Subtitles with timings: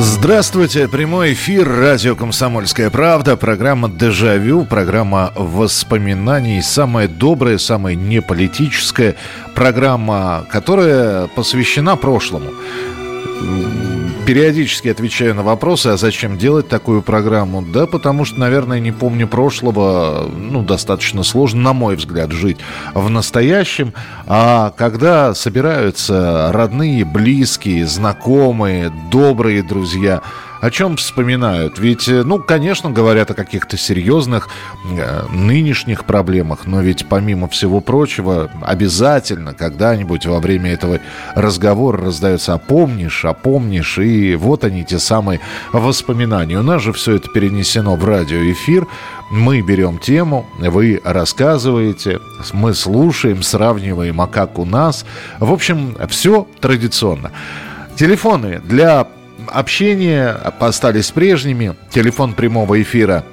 [0.00, 9.16] Здравствуйте, прямой эфир, радио «Комсомольская правда», программа «Дежавю», программа воспоминаний, самая добрая, самая неполитическая,
[9.56, 12.52] программа, которая посвящена прошлому
[14.28, 17.62] периодически отвечаю на вопросы, а зачем делать такую программу?
[17.62, 22.58] Да потому что, наверное, не помню прошлого, ну, достаточно сложно, на мой взгляд, жить
[22.92, 23.94] в настоящем.
[24.26, 30.20] А когда собираются родные, близкие, знакомые, добрые друзья–
[30.60, 31.78] о чем вспоминают?
[31.78, 34.48] Ведь, э, ну, конечно, говорят о каких-то серьезных
[34.84, 41.00] э, нынешних проблемах, но ведь помимо всего прочего, обязательно когда-нибудь во время этого
[41.34, 45.40] разговора раздается «а помнишь, а помнишь», и вот они, те самые
[45.72, 46.58] воспоминания.
[46.58, 48.86] У нас же все это перенесено в радиоэфир,
[49.30, 52.18] мы берем тему, вы рассказываете,
[52.52, 55.04] мы слушаем, сравниваем, а как у нас.
[55.38, 57.30] В общем, все традиционно.
[57.96, 59.06] Телефоны для
[59.48, 61.74] общение остались прежними.
[61.90, 63.24] Телефон прямого эфира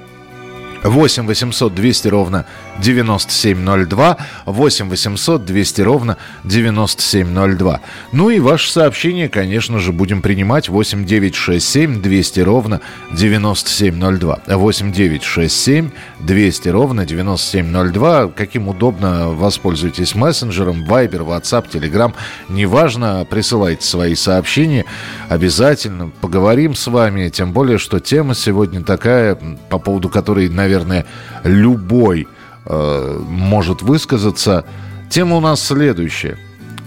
[0.82, 2.46] 8 800 200 ровно
[2.78, 7.80] 9702, 8 800 200 ровно 9702.
[8.12, 12.80] Ну и ваше сообщение, конечно же, будем принимать 8 967 200 ровно
[13.12, 14.40] 9702.
[14.46, 18.28] 8 967 200 ровно 9702.
[18.28, 22.14] Каким удобно, воспользуйтесь мессенджером, Viber, WhatsApp, Telegram.
[22.48, 24.84] Неважно, присылайте свои сообщения.
[25.28, 27.28] Обязательно поговорим с вами.
[27.28, 29.38] Тем более, что тема сегодня такая,
[29.68, 30.65] по поводу которой, наверное,
[31.44, 32.28] любой
[32.64, 34.64] э, может высказаться.
[35.08, 36.36] Тема у нас следующая.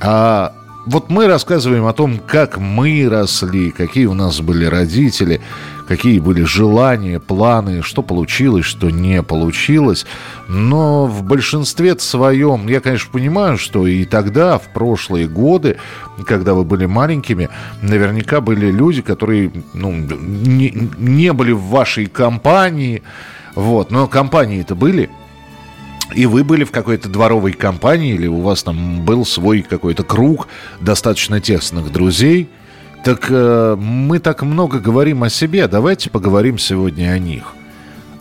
[0.01, 0.53] А
[0.85, 5.39] вот мы рассказываем о том, как мы росли, какие у нас были родители,
[5.87, 10.05] какие были желания, планы, что получилось, что не получилось.
[10.47, 15.77] Но в большинстве своем, я, конечно, понимаю, что и тогда, в прошлые годы,
[16.25, 17.49] когда вы были маленькими,
[17.81, 23.03] наверняка были люди, которые ну, не, не были в вашей компании,
[23.59, 25.09] вот, но компании-то были–
[26.15, 30.47] и вы были в какой-то дворовой компании, или у вас там был свой какой-то круг
[30.79, 32.49] достаточно тесных друзей,
[33.03, 37.53] так э, мы так много говорим о себе, давайте поговорим сегодня о них.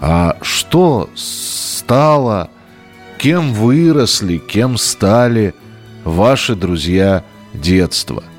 [0.00, 2.50] А что стало,
[3.16, 5.54] кем выросли, кем стали
[6.04, 7.24] ваши друзья
[7.54, 8.22] детства–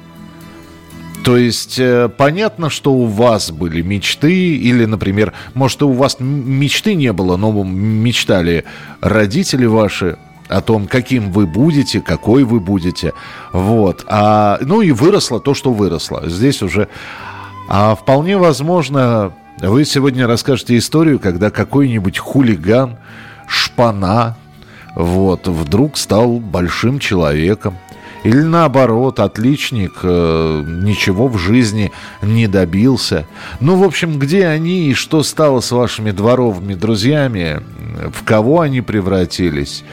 [1.30, 6.96] то есть э, понятно, что у вас были мечты, или, например, может, у вас мечты
[6.96, 8.66] не было, но мечтали
[9.00, 13.14] родители ваши о том, каким вы будете, какой вы будете.
[13.54, 14.06] Вот.
[14.08, 16.28] А, ну и выросло то, что выросло.
[16.28, 16.88] Здесь уже...
[17.68, 22.98] А вполне возможно, вы сегодня расскажете историю, когда какой-нибудь хулиган,
[23.48, 24.36] шпана,
[24.96, 27.78] вот, вдруг стал большим человеком,
[28.24, 31.92] или наоборот, отличник э, ничего в жизни
[32.22, 33.26] не добился.
[33.60, 37.62] Ну, в общем, где они и что стало с вашими дворовыми друзьями?
[38.14, 39.84] В кого они превратились?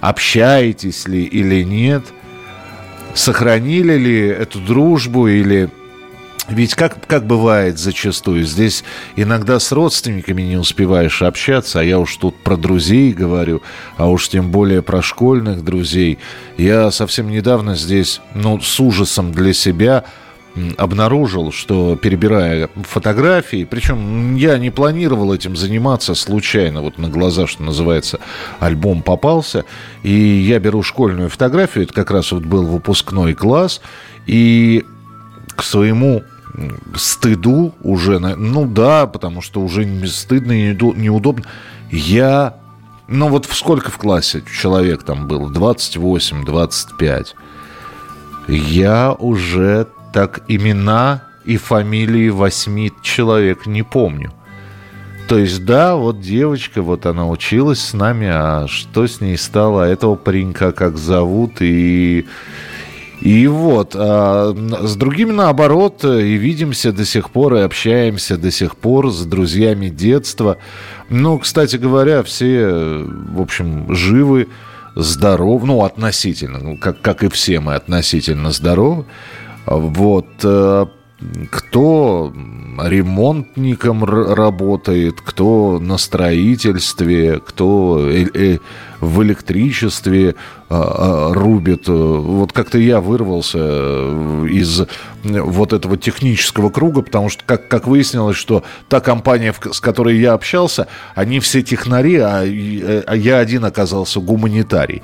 [0.00, 2.04] Общаетесь ли или нет?
[3.14, 5.70] Сохранили ли эту дружбу или
[6.48, 8.84] ведь как, как бывает зачастую, здесь
[9.16, 13.62] иногда с родственниками не успеваешь общаться, а я уж тут про друзей говорю,
[13.96, 16.18] а уж тем более про школьных друзей.
[16.58, 20.04] Я совсем недавно здесь, ну, с ужасом для себя
[20.76, 27.62] обнаружил, что перебирая фотографии, причем я не планировал этим заниматься случайно, вот на глаза, что
[27.62, 28.20] называется,
[28.60, 29.64] альбом попался,
[30.02, 33.80] и я беру школьную фотографию, это как раз вот был выпускной класс,
[34.26, 34.84] и
[35.56, 36.22] к своему
[36.96, 41.44] стыду уже, ну да, потому что уже стыдно и неудобно.
[41.90, 42.56] Я,
[43.08, 45.50] ну вот сколько в классе человек там было?
[45.50, 47.34] 28, 25.
[48.48, 54.32] Я уже так имена и фамилии восьми человек не помню.
[55.28, 59.82] То есть, да, вот девочка, вот она училась с нами, а что с ней стало,
[59.82, 62.26] этого паренька как зовут, и
[63.24, 68.76] и вот, а с другими наоборот, и видимся до сих пор, и общаемся до сих
[68.76, 70.58] пор с друзьями детства.
[71.08, 74.48] Ну, кстати говоря, все, в общем, живы,
[74.94, 79.06] здоровы, ну, относительно, ну, как, как и все мы относительно здоровы.
[79.64, 80.86] Вот, э,
[81.50, 82.30] кто
[82.82, 88.06] ремонтником работает, кто на строительстве, кто
[89.00, 90.34] в электричестве
[90.70, 91.88] а, а, рубит.
[91.88, 93.58] Вот как-то я вырвался
[94.48, 94.82] из
[95.22, 100.32] вот этого технического круга, потому что, как, как выяснилось, что та компания, с которой я
[100.32, 105.02] общался, они все технари, а, а я один оказался гуманитарий.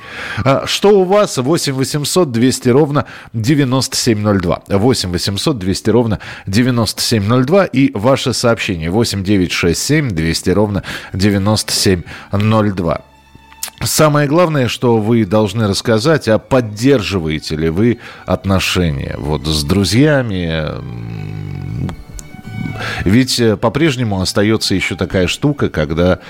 [0.64, 1.36] Что у вас?
[1.38, 4.62] 8 800 200 ровно 9702.
[4.68, 10.82] 8 800 200 ровно 9702 и ваше сообщение 8 967 200 ровно
[11.12, 13.09] 9702.
[13.82, 20.64] Самое главное, что вы должны рассказать, а поддерживаете ли вы отношения вот с друзьями.
[23.04, 26.20] Ведь э, по-прежнему остается еще такая штука, когда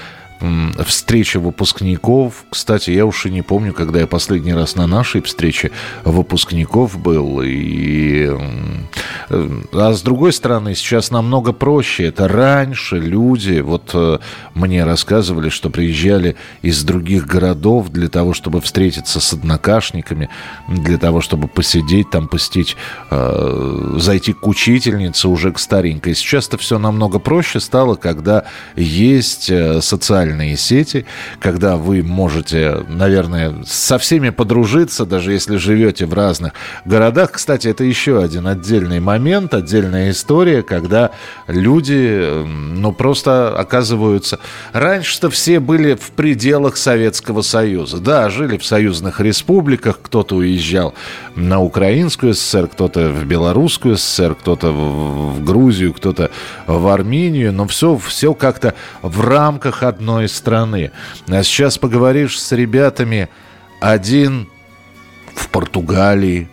[0.86, 2.44] встреча выпускников.
[2.50, 5.70] Кстати, я уж и не помню, когда я последний раз на нашей встрече
[6.04, 7.42] выпускников был.
[7.44, 8.30] И...
[9.30, 12.04] А с другой стороны, сейчас намного проще.
[12.06, 14.18] Это раньше люди, вот э,
[14.54, 20.28] мне рассказывали, что приезжали из других городов для того, чтобы встретиться с однокашниками,
[20.68, 22.76] для того, чтобы посидеть там, посетить,
[23.10, 26.16] э, зайти к учительнице уже к старенькой.
[26.16, 31.06] Сейчас это все намного проще стало, когда есть э, социальные сети,
[31.38, 36.52] когда вы можете, наверное, со всеми подружиться, даже если живете в разных
[36.84, 37.30] городах.
[37.32, 39.19] Кстати, это еще один отдельный момент,
[39.54, 41.12] отдельная история, когда
[41.46, 44.40] люди, ну, просто оказываются...
[44.72, 47.98] Раньше-то все были в пределах Советского Союза.
[47.98, 50.94] Да, жили в союзных республиках, кто-то уезжал
[51.36, 56.30] на Украинскую ССР, кто-то в Белорусскую ССР, кто-то в Грузию, кто-то
[56.66, 60.92] в Армению, но все, все как-то в рамках одной страны.
[61.28, 63.28] А сейчас поговоришь с ребятами,
[63.80, 64.48] один
[65.34, 66.48] в Португалии,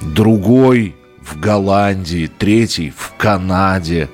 [0.00, 0.94] другой
[1.32, 4.08] в Голландии, третий в Канаде.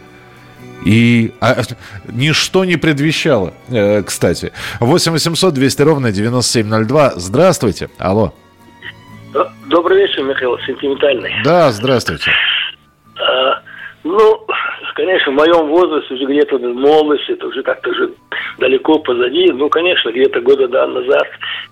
[0.84, 1.62] И а,
[2.08, 4.52] ничто не предвещало, э, кстати.
[4.81, 7.12] 8 800 200 ровно 9702.
[7.16, 7.88] Здравствуйте.
[7.99, 8.34] Алло.
[9.66, 11.32] Добрый вечер, Михаил, сентиментальный.
[11.43, 12.31] Да, здравствуйте.
[13.17, 13.62] А,
[14.05, 14.46] ну,
[14.94, 18.12] конечно, в моем возрасте уже где-то молодость, это уже как-то уже
[18.58, 19.50] далеко позади.
[19.52, 21.26] Ну, конечно, где-то года два назад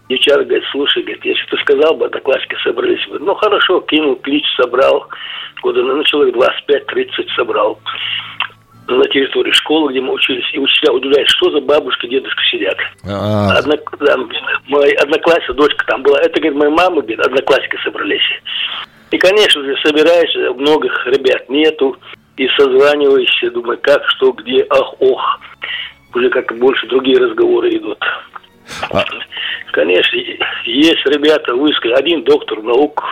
[0.09, 3.19] девчата говорит, слушай, говорит, если ты сказал бы, одноклассники собрались бы.
[3.19, 5.09] Ну, хорошо, кинул клич, собрал.
[5.63, 7.79] Года, ну, человек 25-30 собрал
[8.89, 12.77] на территории школы, где мы учились, и учителя удивляют, что за бабушка, дедушка сидят.
[13.05, 13.57] А.
[13.57, 14.17] Одно, да,
[14.69, 18.43] моя одноклассница, дочка там была, это, говорит, моя мама, говорит, одноклассники собрались.
[19.13, 21.97] И, конечно же, собираешься, многих ребят нету,
[22.37, 25.41] и созваниваешься, думаю, как, что, где, ах, ох.
[26.15, 27.99] Уже как больше другие разговоры идут.
[28.91, 29.05] А...
[29.73, 30.19] Конечно,
[30.65, 31.93] есть ребята выскали.
[31.93, 33.03] Один доктор наук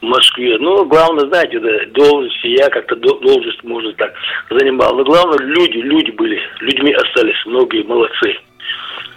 [0.00, 0.56] в Москве.
[0.58, 4.12] Ну, главное, знаете, да, должность, я как-то должность, может, так
[4.50, 4.94] занимал.
[4.94, 8.38] Но главное, люди, люди были, людьми остались, многие молодцы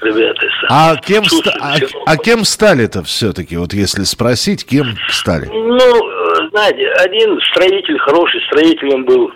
[0.01, 0.47] ребята.
[0.69, 5.45] А кем, ста- а, а кем стали-то все-таки, вот если спросить, кем стали?
[5.45, 9.31] Ну, э, знаете, один строитель, хороший строителем был.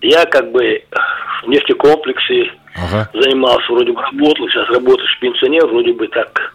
[0.00, 0.82] Я как бы
[1.42, 3.10] в нефтекомплексе ага.
[3.12, 6.52] занимался, вроде бы работал, сейчас работаешь пенсионер, вроде бы так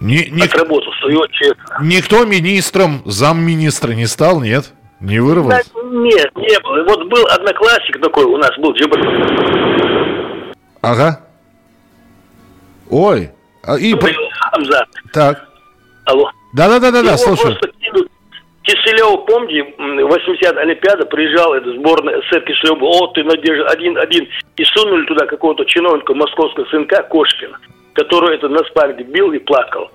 [0.00, 1.78] не, не, отработал свое честно.
[1.80, 4.72] Никто министром, замминистра не стал, нет?
[5.00, 5.70] Не вырвался?
[5.74, 6.84] Да, нет, не было.
[6.84, 8.98] Вот был одноклассник такой у нас, был Джибр.
[10.82, 11.20] Ага.
[12.90, 13.30] Ой.
[13.62, 13.94] А, и...
[13.94, 14.88] Хамзат.
[15.12, 15.48] Так.
[16.04, 16.30] Алло.
[16.54, 17.56] Да-да-да-да, слушаю.
[18.64, 25.04] Киселев, помните, 80 Олимпиада, приезжал эта сборная СССР Киселев, о, ты Надежда, один-один, и сунули
[25.06, 27.58] туда какого-то чиновника московского сынка Кошкина,
[27.92, 29.90] который это на спарке бил и плакал.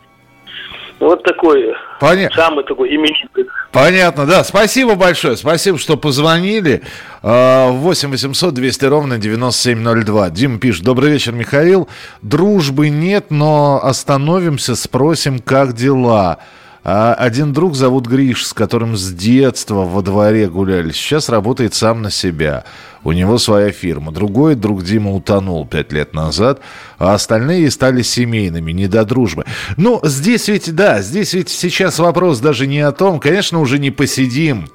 [1.00, 2.36] Вот такой, Понятно.
[2.36, 3.46] самый такой именитый.
[3.72, 4.44] Понятно, да.
[4.44, 5.38] Спасибо большое.
[5.38, 6.82] Спасибо, что позвонили.
[7.22, 10.30] 8 800 200 ровно 9702.
[10.32, 10.84] Дим пишет.
[10.84, 11.88] Добрый вечер, Михаил.
[12.22, 16.40] Дружбы нет, но остановимся, спросим, как дела.
[16.84, 20.92] А один друг зовут Гриш, с которым с детства во дворе гуляли.
[20.92, 22.64] Сейчас работает сам на себя.
[23.04, 24.12] У него своя фирма.
[24.12, 26.60] Другой друг Дима утонул пять лет назад,
[26.98, 29.46] а остальные стали семейными, не до дружбы.
[29.78, 33.92] Ну, здесь ведь, да, здесь ведь сейчас вопрос даже не о том, конечно, уже не
[33.92, 34.68] посидим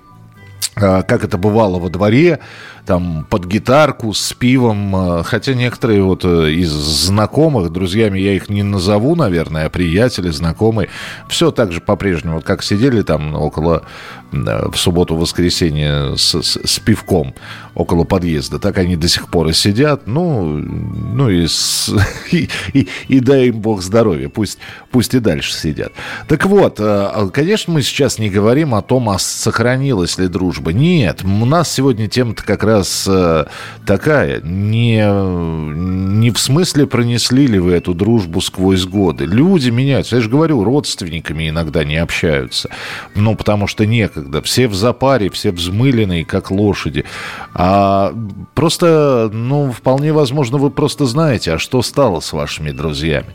[0.76, 2.40] а, как это бывало во дворе,
[2.86, 8.48] там под гитарку с пивом, а, хотя некоторые вот э, из знакомых, друзьями я их
[8.48, 10.90] не назову, наверное, а приятели, знакомые,
[11.28, 13.84] все так же по-прежнему, вот как сидели там около
[14.34, 17.34] в субботу-воскресенье с, с, с пивком
[17.74, 18.58] около подъезда.
[18.58, 20.06] Так они до сих пор и сидят.
[20.06, 21.92] Ну, ну и, с,
[22.32, 24.28] и, и, и дай им бог здоровья.
[24.28, 24.58] Пусть,
[24.90, 25.92] пусть и дальше сидят.
[26.28, 30.72] Так вот, э, конечно, мы сейчас не говорим о том, а сохранилась ли дружба.
[30.72, 32.73] Нет, у нас сегодня тема-то как раз
[33.06, 33.44] э,
[33.86, 34.40] такая.
[34.40, 39.26] Не, не в смысле пронесли ли вы эту дружбу сквозь годы.
[39.26, 40.16] Люди меняются.
[40.16, 42.70] Я же говорю, родственниками иногда не общаются.
[43.14, 44.42] Ну, потому что некогда.
[44.42, 47.04] Все в запаре, все взмыленные, как лошади.
[47.54, 48.12] А
[48.54, 53.34] просто, ну, вполне возможно, вы просто знаете, а что стало с вашими друзьями.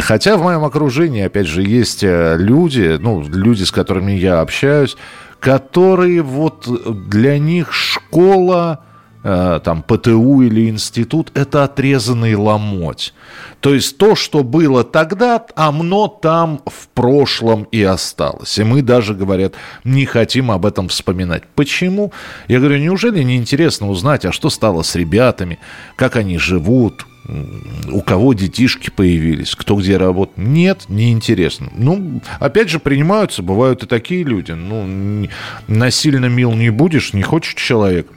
[0.00, 4.96] Хотя в моем окружении, опять же, есть э, люди, ну, люди, с которыми я общаюсь,
[5.40, 6.66] которые вот
[7.08, 8.80] для них школа,
[9.22, 13.14] э, там, ПТУ или институт, это отрезанный ломоть.
[13.60, 18.58] То есть то, что было тогда, оно там в прошлом и осталось.
[18.58, 21.44] И мы даже, говорят, не хотим об этом вспоминать.
[21.54, 22.12] Почему?
[22.48, 25.58] Я говорю, неужели не интересно узнать, а что стало с ребятами,
[25.96, 27.06] как они живут,
[27.90, 30.48] у кого детишки появились, кто где работает.
[30.48, 31.70] Нет, неинтересно.
[31.74, 34.52] Ну, опять же, принимаются, бывают и такие люди.
[34.52, 35.28] Ну,
[35.66, 38.08] насильно мил не будешь, не хочешь человек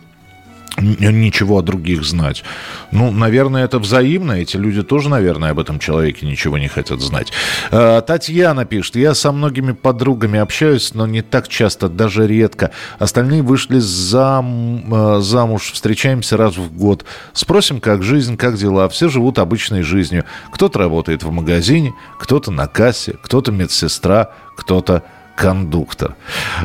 [0.77, 2.43] ничего о других знать.
[2.91, 4.33] Ну, наверное, это взаимно.
[4.33, 7.31] Эти люди тоже, наверное, об этом человеке ничего не хотят знать.
[7.71, 8.95] А, Татьяна пишет.
[8.95, 12.71] Я со многими подругами общаюсь, но не так часто, даже редко.
[12.97, 17.05] Остальные вышли зам, а, замуж, встречаемся раз в год.
[17.33, 18.89] Спросим, как жизнь, как дела.
[18.89, 20.25] Все живут обычной жизнью.
[20.51, 25.03] Кто-то работает в магазине, кто-то на кассе, кто-то медсестра, кто-то
[25.39, 26.15] кондуктор.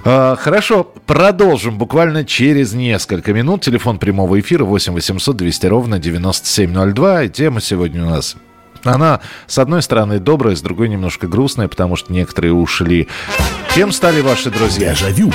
[0.04, 3.62] А, хорошо, продолжим буквально через несколько минут.
[3.62, 7.22] Телефон прямого эфира 8 800 200 ровно 9702.
[7.22, 8.36] И тема сегодня у нас
[8.82, 13.08] она, с одной стороны, добрая, с другой немножко грустная, потому что некоторые ушли.
[13.74, 14.90] Кем стали ваши друзья?
[14.92, 15.32] Дежавю.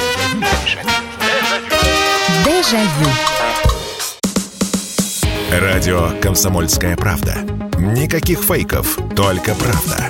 [2.46, 3.10] Дежавю.
[5.51, 7.38] Радио «Комсомольская правда».
[7.79, 10.10] Никаких фейков, только правда.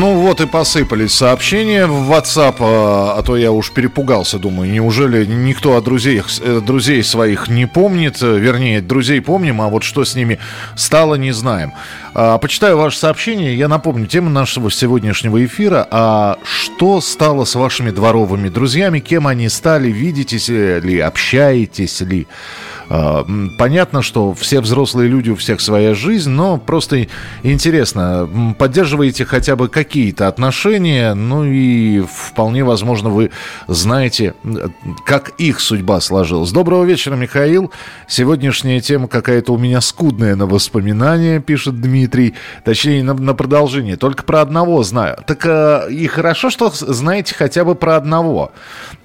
[0.00, 5.26] Ну вот и посыпались сообщения в WhatsApp, а, а то я уж перепугался, думаю, неужели
[5.26, 10.14] никто о друзей, э, друзей своих не помнит, вернее, друзей помним, а вот что с
[10.14, 10.38] ними
[10.76, 11.72] стало, не знаем.
[12.14, 17.90] А, почитаю ваше сообщение, я напомню, тема нашего сегодняшнего эфира, а что стало с вашими
[17.90, 22.28] дворовыми друзьями, кем они стали, видитесь ли, общаетесь ли?
[22.90, 23.26] А,
[23.58, 27.06] понятно, что все взрослые люди, у всех своя жизнь, но просто
[27.42, 28.28] интересно,
[28.58, 33.30] поддерживаете хотя бы какие-то отношения, ну и вполне возможно вы
[33.66, 34.34] знаете,
[35.04, 36.50] как их судьба сложилась.
[36.50, 37.70] Доброго вечера, Михаил.
[38.06, 42.34] Сегодняшняя тема какая-то у меня скудная на воспоминания, пишет Дмитрий.
[42.64, 43.96] Точнее, на, на продолжение.
[43.96, 45.18] Только про одного знаю.
[45.26, 48.52] Так э, и хорошо, что знаете хотя бы про одного.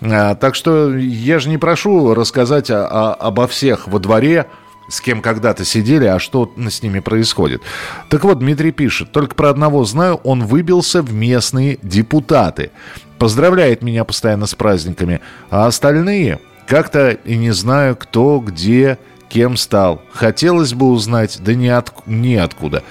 [0.02, 4.48] А, так что я же не прошу рассказать о, о, обо всех во дворе,
[4.90, 7.62] с кем когда-то сидели, а что с ними происходит.
[8.10, 12.72] Так вот, Дмитрий пишет, только про одного знаю, он выбился в местные депутаты.
[13.18, 15.22] Поздравляет меня постоянно с праздниками.
[15.50, 18.98] А остальные как-то и не знаю, кто, где,
[19.30, 20.02] кем стал.
[20.12, 22.84] Хотелось бы узнать, да ни от, ниоткуда.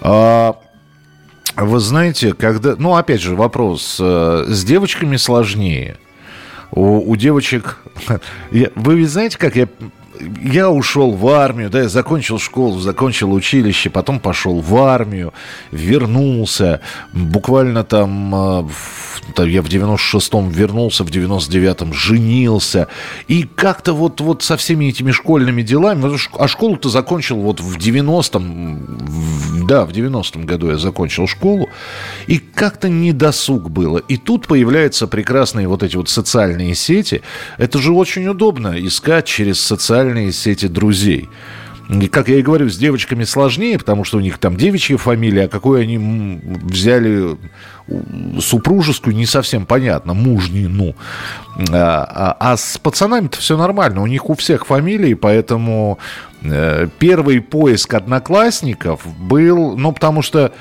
[0.00, 0.56] А,
[1.56, 2.74] вы знаете, когда...
[2.76, 3.98] Ну, опять же, вопрос.
[4.00, 5.98] Э, с девочками сложнее.
[6.70, 7.78] У, у девочек...
[8.50, 9.68] Вы ведь знаете, как я
[10.42, 15.32] я ушел в армию, да, я закончил школу, закончил училище, потом пошел в армию,
[15.70, 16.80] вернулся,
[17.12, 22.88] буквально там, э, я в 96-м вернулся, в 99-м женился,
[23.28, 29.66] и как-то вот, вот со всеми этими школьными делами, а школу-то закончил вот в 90-м,
[29.66, 31.68] да, в 90-м году я закончил школу,
[32.26, 33.98] и как-то не досуг было.
[33.98, 37.22] И тут появляются прекрасные вот эти вот социальные сети,
[37.58, 41.28] это же очень удобно искать через социальные социальные сети друзей.
[41.90, 45.44] И, как я и говорю, с девочками сложнее, потому что у них там девичья фамилия,
[45.44, 47.36] а какую они взяли
[48.40, 50.94] супружескую, не совсем понятно, мужнину.
[51.70, 55.98] А, а, а с пацанами-то все нормально, у них у всех фамилии, поэтому
[56.42, 60.52] э, первый поиск одноклассников был, ну, потому что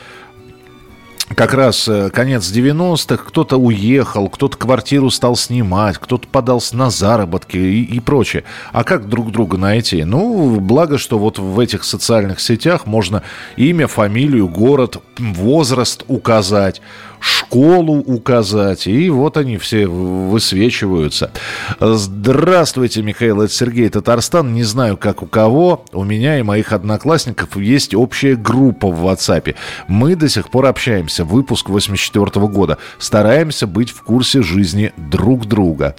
[1.35, 7.57] как раз э, конец 90-х, кто-то уехал, кто-то квартиру стал снимать, кто-то подался на заработки
[7.57, 8.43] и, и прочее.
[8.71, 10.03] А как друг друга найти?
[10.03, 13.23] Ну, благо, что вот в этих социальных сетях можно
[13.57, 16.81] имя, фамилию, город, возраст указать,
[17.23, 21.31] школу указать, и вот они все высвечиваются.
[21.79, 24.53] Здравствуйте, Михаил, это Сергей Татарстан.
[24.53, 29.55] Не знаю, как у кого, у меня и моих одноклассников есть общая группа в WhatsApp.
[29.87, 31.23] Мы до сих пор общаемся.
[31.23, 32.77] Выпуск 84 года.
[32.97, 35.95] Стараемся быть в курсе жизни друг друга.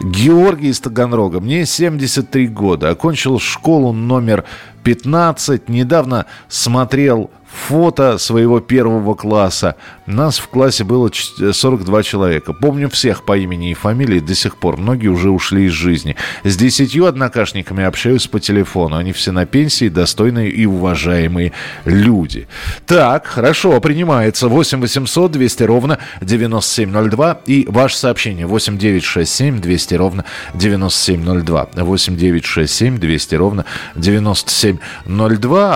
[0.00, 1.40] Георгий из Таганрога.
[1.40, 2.90] Мне 73 года.
[2.90, 4.44] Окончил школу номер
[4.82, 5.68] 15.
[5.68, 9.76] Недавно смотрел фото своего первого класса.
[10.06, 12.52] Нас в классе было 42 человека.
[12.52, 14.76] Помню всех по имени и фамилии до сих пор.
[14.76, 16.16] Многие уже ушли из жизни.
[16.44, 18.96] С десятью однокашниками общаюсь по телефону.
[18.96, 21.52] Они все на пенсии, достойные и уважаемые
[21.84, 22.48] люди.
[22.86, 24.48] Так, хорошо, принимается.
[24.48, 27.40] 8 800 200 ровно 9702.
[27.46, 31.68] И ваше сообщение 8 967 200 ровно 9702.
[31.74, 33.64] 8 967 200 ровно
[33.96, 34.69] 9702.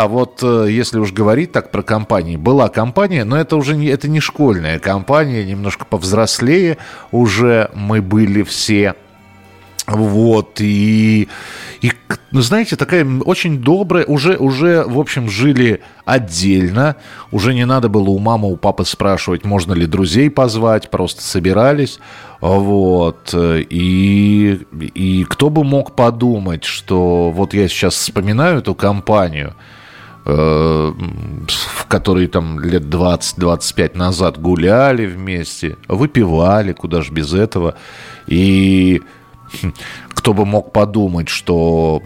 [0.02, 2.36] А вот э, если уж говорить так про компании.
[2.36, 6.78] Была компания, но это уже не, это не школьная компания, немножко повзрослее
[7.10, 8.94] уже мы были все.
[9.86, 11.28] Вот, и,
[11.82, 11.92] и,
[12.30, 16.96] ну, знаете, такая очень добрая, уже, уже, в общем, жили отдельно,
[17.30, 21.98] уже не надо было у мамы, у папы спрашивать, можно ли друзей позвать, просто собирались,
[22.40, 29.54] вот, и, и кто бы мог подумать, что вот я сейчас вспоминаю эту компанию,
[30.26, 30.92] Э,
[31.46, 37.74] в которые там лет 20-25 назад гуляли вместе, выпивали, куда же без этого.
[38.26, 39.02] И
[40.10, 42.02] кто бы мог подумать, что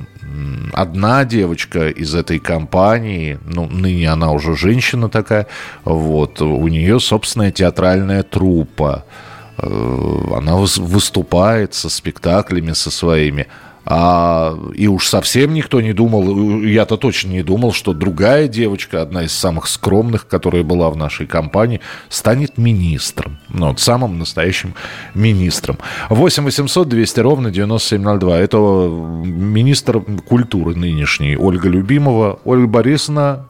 [0.73, 5.47] одна девочка из этой компании, ну, ныне она уже женщина такая,
[5.85, 9.05] вот, у нее собственная театральная труппа.
[9.59, 13.47] Э, она выступает со спектаклями со своими.
[13.90, 19.23] А, и уж совсем никто не думал, я-то точно не думал, что другая девочка, одна
[19.23, 21.80] из самых скромных, которая была в нашей компании,
[22.11, 23.38] станет министром.
[23.49, 24.75] Ну, вот, самым настоящим
[25.14, 25.78] министром.
[26.11, 28.38] 8 800 200 ровно 9702.
[28.38, 32.40] Это министр культуры нынешний Ольга Любимова.
[32.45, 33.47] Ольга Борисовна,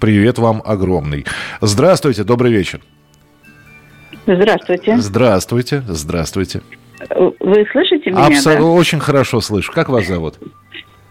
[0.00, 1.24] привет вам огромный.
[1.62, 2.82] Здравствуйте, добрый вечер.
[4.26, 4.98] Здравствуйте.
[4.98, 6.60] Здравствуйте, здравствуйте.
[7.10, 8.26] Вы слышите меня?
[8.26, 8.64] Абсо- да?
[8.64, 9.72] Очень хорошо слышу.
[9.72, 10.34] Как вас зовут?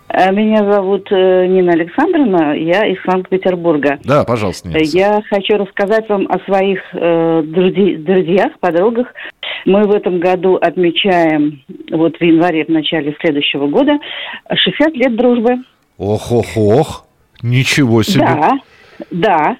[0.09, 3.99] Э, меня зовут э, Нина Александровна, я из Санкт-Петербурга.
[4.03, 4.69] Да, пожалуйста.
[4.69, 4.79] Нина.
[4.83, 9.07] Я хочу рассказать вам о своих э, друзьях, подругах.
[9.65, 13.97] Мы в этом году отмечаем, вот в январе, в начале следующего года,
[14.49, 15.55] 60 лет дружбы.
[15.97, 17.05] Ох-ох-ох,
[17.41, 18.25] ничего себе.
[18.25, 18.51] Да,
[19.11, 19.57] да.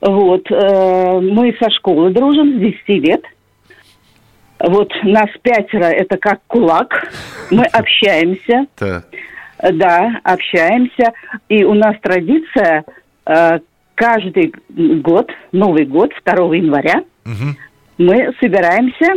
[0.00, 3.24] Вот, э, мы со школы дружим с 10 лет.
[4.60, 7.12] Вот нас пятеро, это как кулак.
[7.50, 8.66] Мы общаемся.
[9.60, 11.12] Да, общаемся.
[11.48, 12.84] И у нас традиция
[13.26, 13.58] э,
[13.94, 17.02] каждый год, Новый год, 2 января,
[17.98, 19.14] мы собираемся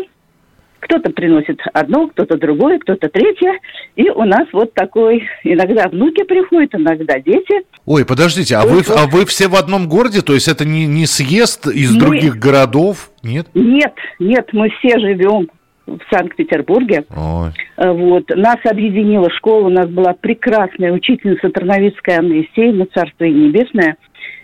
[0.82, 3.60] кто-то приносит одно, кто-то другое, кто-то третье.
[3.96, 7.64] И у нас вот такой, иногда внуки приходят, иногда дети.
[7.86, 10.22] Ой, подождите, а, вы, а вы все в одном городе?
[10.22, 12.00] То есть это не, не съезд из мы...
[12.00, 13.12] других городов?
[13.24, 13.48] Нет?
[13.54, 15.50] Нет, нет, мы все живем
[15.86, 17.06] в Санкт-Петербурге.
[17.16, 17.52] Ой.
[17.78, 18.30] Э, вот.
[18.36, 23.98] Нас объединила школа, у нас была прекрасная учительница Тарновицкая Анна Евсеевна, Царство и Небесное.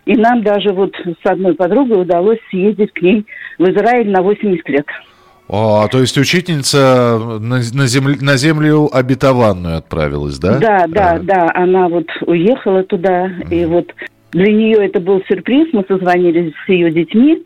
[0.06, 3.26] И нам даже вот с одной подругой удалось съездить к ней
[3.58, 4.86] в Израиль на 80 лет.
[5.50, 10.58] А, то есть учительница на, на, землю, на землю обетованную отправилась, да?
[10.58, 11.20] Да, да, а.
[11.20, 11.52] да.
[11.54, 13.56] Она вот уехала туда, mm.
[13.56, 13.94] и вот
[14.32, 15.70] для нее это был сюрприз.
[15.72, 17.44] Мы созвонились с ее детьми.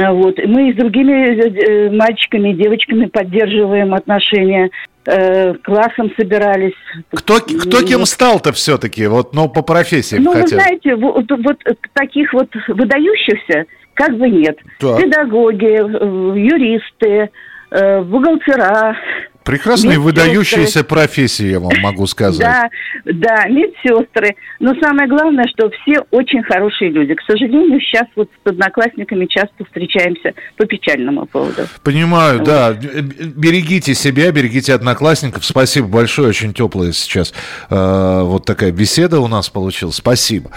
[0.00, 0.38] А, вот.
[0.46, 4.70] Мы с другими э, мальчиками и девочками поддерживаем отношения.
[5.04, 6.74] Э, классом собирались.
[7.12, 10.58] Кто, кто кем стал-то все-таки, вот, но по профессии Ну, хотел.
[10.58, 11.56] вы знаете, вот, вот
[11.92, 14.58] таких вот выдающихся как бы нет.
[14.78, 15.00] Так.
[15.00, 17.30] Педагоги, э, юристы,
[17.70, 18.96] э, бухгалтера.
[19.44, 22.38] Прекрасные выдающиеся профессии, я вам могу сказать.
[22.38, 22.70] Да,
[23.04, 24.36] да, медсестры.
[24.60, 27.14] Но самое главное, что все очень хорошие люди.
[27.14, 31.62] К сожалению, сейчас вот с одноклассниками часто встречаемся по печальному поводу.
[31.82, 32.46] Понимаю, вот.
[32.46, 32.72] да.
[32.72, 35.44] Берегите себя, берегите одноклассников.
[35.44, 37.34] Спасибо большое, очень теплая сейчас
[37.68, 39.96] э, вот такая беседа у нас получилась.
[39.96, 40.50] Спасибо.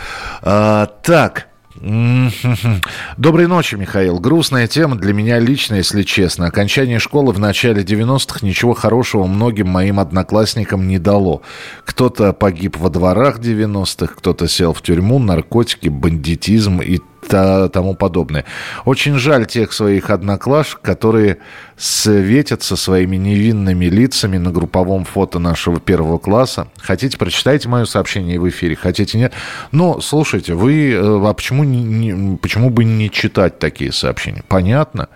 [0.43, 1.47] Э, так.
[1.81, 4.19] Доброй ночи, Михаил.
[4.19, 6.47] Грустная тема для меня лично, если честно.
[6.47, 11.41] Окончание школы в начале 90-х ничего хорошего многим моим одноклассникам не дало.
[11.83, 18.45] Кто-то погиб во дворах 90-х, кто-то сел в тюрьму, наркотики, бандитизм и тому подобное.
[18.85, 21.37] Очень жаль тех своих одноклашек, которые
[21.77, 26.67] светятся своими невинными лицами на групповом фото нашего первого класса.
[26.77, 29.33] Хотите, прочитайте мое сообщение в эфире, хотите, нет.
[29.71, 34.43] Но, слушайте, вы, э, а почему, не, почему бы не читать такие сообщения?
[34.47, 35.09] Понятно.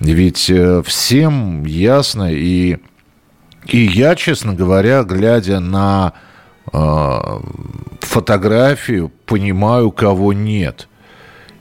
[0.00, 2.78] Ведь э, всем ясно, и,
[3.66, 6.12] и я, честно говоря, глядя на
[6.72, 7.18] э,
[8.00, 10.87] фотографию, понимаю, кого нет.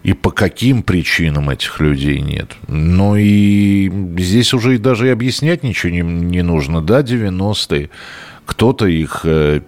[0.08, 2.56] И по каким причинам этих людей нет.
[2.70, 6.82] Ну и здесь уже и даже и объяснять ничего не, не нужно.
[6.82, 7.90] Да, 90-е.
[8.46, 9.60] Кто-то их э,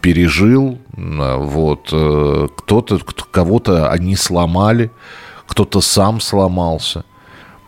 [0.00, 2.98] пережил, а вот, э, кто-то,
[3.30, 4.90] кого-то они сломали,
[5.46, 7.04] кто-то сам сломался–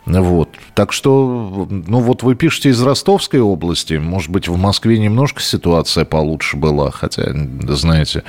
[0.09, 0.49] вот.
[0.75, 6.07] Так что, ну вот вы пишете из Ростовской области, может быть, в Москве немножко ситуация
[6.07, 7.31] получше была, хотя,
[7.69, 8.25] знаете,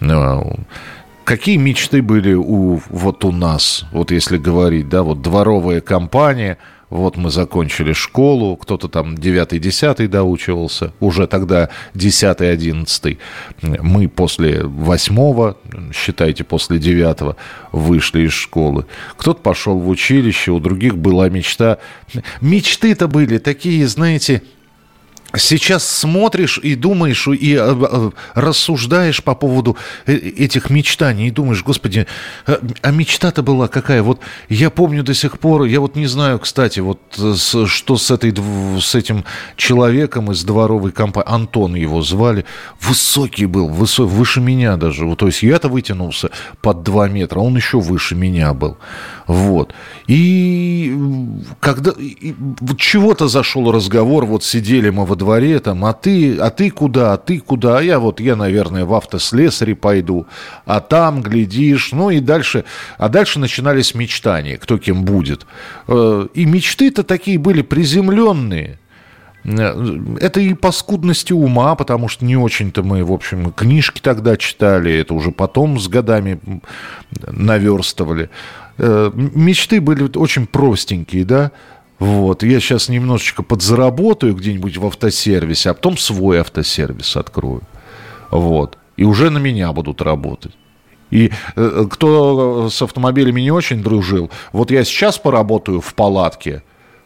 [0.00, 0.40] э,
[1.24, 6.58] какие мечты были у, вот у нас, вот если говорить, да, вот дворовая компания–
[6.94, 13.18] вот мы закончили школу, кто-то там 9-10 доучивался, уже тогда 10-11.
[13.62, 15.54] Мы после 8
[15.92, 17.36] считайте, после 9
[17.72, 18.86] вышли из школы.
[19.16, 21.78] Кто-то пошел в училище, у других была мечта.
[22.40, 24.42] Мечты-то были такие, знаете,
[25.36, 31.62] сейчас смотришь и думаешь, и э, э, рассуждаешь по поводу э, этих мечтаний, и думаешь,
[31.62, 32.06] господи,
[32.46, 34.02] а мечта-то была какая?
[34.02, 37.00] Вот я помню до сих пор, я вот не знаю, кстати, вот
[37.66, 38.34] что с, этой,
[38.80, 39.24] с этим
[39.56, 42.44] человеком из дворовой компании, Антон его звали,
[42.80, 47.80] высокий был, высок, выше меня даже, то есть я-то вытянулся под 2 метра, он еще
[47.80, 48.78] выше меня был,
[49.26, 49.74] вот.
[50.06, 50.96] И
[51.60, 51.92] когда
[52.76, 57.16] чего-то зашел разговор, вот сидели мы во дворе, там, а ты, а ты куда, а
[57.16, 60.26] ты куда, а я вот, я, наверное, в автослесаре пойду,
[60.66, 62.64] а там, глядишь, ну и дальше,
[62.98, 65.46] а дальше начинались мечтания, кто кем будет.
[65.88, 68.78] Э, и мечты-то такие были приземленные,
[69.44, 74.92] это и по скудности ума, потому что не очень-то мы, в общем, книжки тогда читали,
[74.92, 76.40] это уже потом с годами
[77.26, 78.30] наверстывали.
[78.78, 81.52] Э, мечты были очень простенькие, да,
[81.98, 87.62] вот, я сейчас немножечко подзаработаю где-нибудь в автосервисе, а потом свой автосервис открою.
[88.30, 88.78] Вот.
[88.96, 90.52] И уже на меня будут работать.
[91.10, 96.62] И э, кто с автомобилями не очень дружил, вот я сейчас поработаю в палатке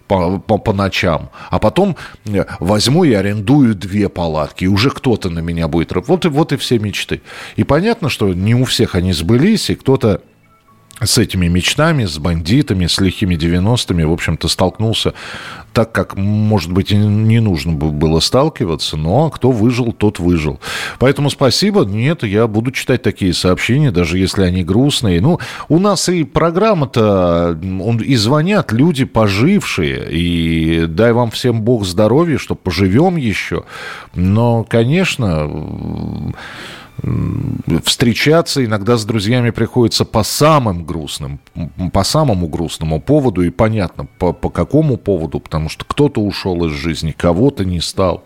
[0.07, 5.29] по, по, по ночам, а потом э, возьму и арендую две палатки, и уже кто-то
[5.29, 6.33] на меня будет работать.
[6.33, 7.20] Вот вот и все мечты.
[7.57, 10.22] И понятно, что не у всех они сбылись, и кто-то
[11.00, 15.14] с этими мечтами, с бандитами, с лихими 90-ми, в общем-то, столкнулся
[15.72, 20.58] так, как, может быть, и не нужно было сталкиваться, но кто выжил, тот выжил.
[20.98, 21.84] Поэтому спасибо.
[21.84, 25.20] Нет, я буду читать такие сообщения, даже если они грустные.
[25.20, 27.58] Ну, у нас и программа-то,
[28.04, 33.64] и звонят люди пожившие, и дай вам всем Бог здоровья, что поживем еще.
[34.14, 36.34] Но, конечно,
[37.84, 38.64] встречаться.
[38.64, 41.38] Иногда с друзьями приходится по самым грустным,
[41.92, 46.72] по самому грустному поводу, и понятно, по, по какому поводу, потому что кто-то ушел из
[46.72, 48.24] жизни, кого-то не стал.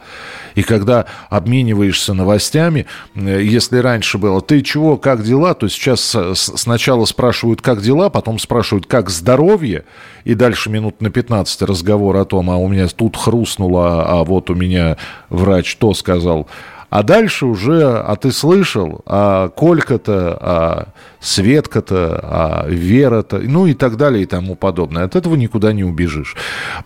[0.55, 7.05] И когда обмениваешься новостями, э, если раньше было, ты чего, как дела, то сейчас сначала
[7.05, 9.85] спрашивают, как дела, потом спрашивают, как здоровье,
[10.25, 14.51] и дальше минут на 15 разговор о том, а у меня тут хрустнуло, а вот
[14.51, 14.97] у меня
[15.29, 16.49] врач то сказал.
[16.93, 20.89] А дальше уже, а ты слышал, а Колька-то, а
[21.21, 25.05] Светка-то, а Вера-то, ну и так далее и тому подобное.
[25.05, 26.37] От этого никуда не убежишь.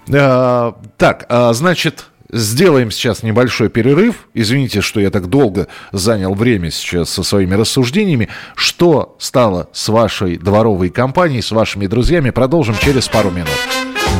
[0.08, 4.28] А, так, а, значит, Сделаем сейчас небольшой перерыв.
[4.34, 8.28] Извините, что я так долго занял время сейчас со своими рассуждениями.
[8.56, 13.48] Что стало с вашей дворовой компанией, с вашими друзьями, продолжим через пару минут.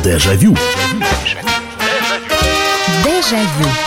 [0.03, 0.55] Дежавю.
[3.03, 3.86] Дежавю.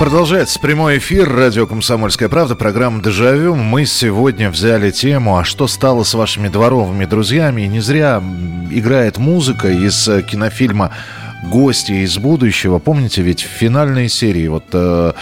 [0.00, 3.54] Продолжается прямой эфир радио «Комсомольская правда», программа «Дежавю».
[3.54, 8.22] Мы сегодня взяли тему «А что стало с вашими дворовыми друзьями?» И не зря
[8.70, 10.92] играет музыка из э, кинофильма
[11.50, 12.78] «Гости из будущего».
[12.78, 15.12] Помните, ведь в финальной серии вот э,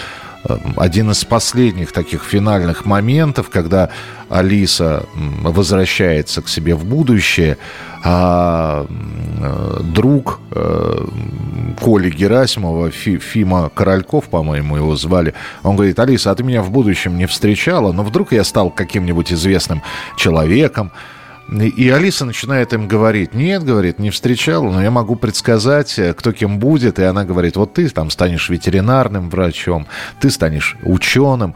[0.76, 3.90] один из последних таких финальных моментов, когда
[4.30, 5.06] Алиса
[5.42, 7.58] возвращается к себе в будущее,
[8.04, 8.86] а
[9.80, 11.06] друг э,
[11.80, 17.16] Коли Герасимова, Фима Корольков, по-моему, его звали, он говорит, Алиса, а ты меня в будущем
[17.16, 19.82] не встречала, но вдруг я стал каким-нибудь известным
[20.16, 20.92] человеком,
[21.50, 26.32] и Алиса начинает им говорить, нет, говорит, не встречала, но я могу предсказать, э, кто
[26.32, 26.98] кем будет.
[26.98, 29.86] И она говорит, вот ты там станешь ветеринарным врачом,
[30.20, 31.54] ты станешь ученым.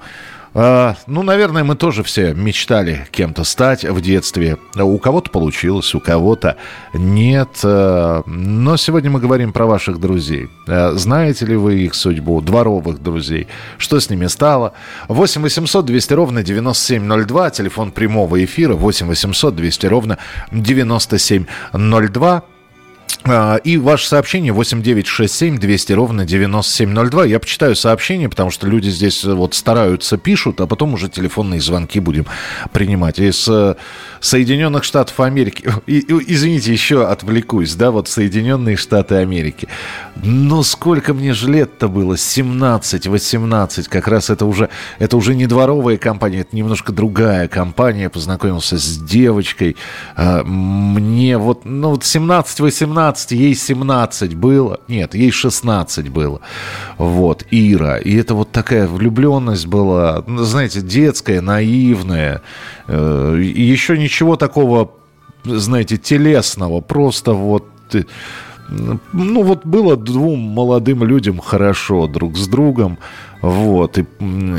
[0.54, 4.58] А, ну, наверное, мы тоже все мечтали кем-то стать в детстве.
[4.76, 6.56] У кого-то получилось, у кого-то
[6.92, 7.60] нет.
[7.64, 10.50] А, но сегодня мы говорим про ваших друзей.
[10.68, 13.48] А, знаете ли вы их судьбу, дворовых друзей?
[13.78, 14.74] Что с ними стало?
[15.08, 20.18] 8 800 200 ровно 9702, телефон прямого эфира 8 800 200 ровно
[20.50, 22.42] 9702.
[23.24, 27.26] А, и ваше сообщение 8967 200 ровно 9702.
[27.26, 31.60] Я почитаю сообщение, потому что люди здесь э, вот стараются, пишут, а потом уже телефонные
[31.60, 32.26] звонки будем
[32.72, 33.18] принимать.
[33.20, 33.76] Из э,
[34.20, 39.68] Соединенных Штатов Америки, и, извините, еще отвлекусь, да, вот Соединенные Штаты Америки.
[40.16, 42.16] Но сколько мне же лет-то было?
[42.16, 48.10] 17, 18, как раз это уже, это уже не дворовая компания, это немножко другая компания.
[48.10, 49.76] Познакомился с девочкой.
[50.16, 54.80] А, мне вот, ну вот 17-18 16, ей 17 было.
[54.88, 56.40] Нет, ей 16 было.
[56.98, 57.98] Вот, Ира.
[57.98, 62.40] И это вот такая влюбленность была, ну, знаете, детская, наивная.
[62.88, 64.90] Э, еще ничего такого,
[65.44, 66.80] знаете, телесного.
[66.80, 67.64] Просто вот
[69.12, 72.98] ну вот было двум молодым людям хорошо друг с другом,
[73.42, 74.06] вот, и,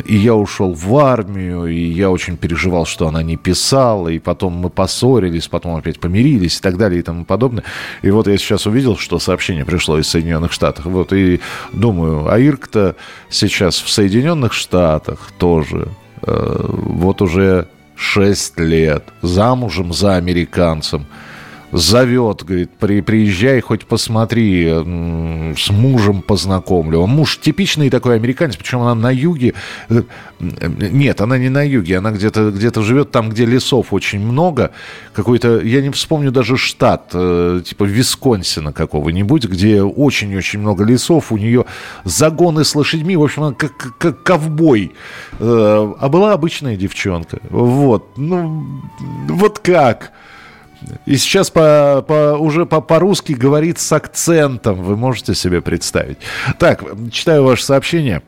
[0.05, 4.53] и я ушел в армию, и я очень переживал, что она не писала, и потом
[4.53, 7.63] мы поссорились, потом опять помирились и так далее и тому подобное.
[8.01, 11.39] И вот я сейчас увидел, что сообщение пришло из Соединенных Штатов, вот, и
[11.71, 12.97] думаю, а Ирк-то
[13.29, 15.87] сейчас в Соединенных Штатах тоже,
[16.21, 21.05] э, вот уже 6 лет, замужем за американцем,
[21.73, 24.65] зовет, говорит, при, приезжай, хоть посмотри,
[25.57, 27.05] с мужем познакомлю.
[27.07, 29.53] Муж типичный такой американец, причем она на юге.
[29.89, 30.03] Э,
[30.39, 34.71] нет, она не на юге, она где-то где живет там, где лесов очень много.
[35.13, 41.37] Какой-то, я не вспомню даже штат, э, типа Висконсина какого-нибудь, где очень-очень много лесов, у
[41.37, 41.65] нее
[42.03, 44.93] загоны с лошадьми, в общем, она как, как ковбой.
[45.39, 47.39] Э, а была обычная девчонка.
[47.49, 48.65] Вот, ну,
[49.27, 50.11] вот как?
[51.05, 54.81] И сейчас по, по, уже по, по-русски говорит с акцентом.
[54.81, 56.17] Вы можете себе представить.
[56.59, 58.21] Так, читаю ваше сообщение.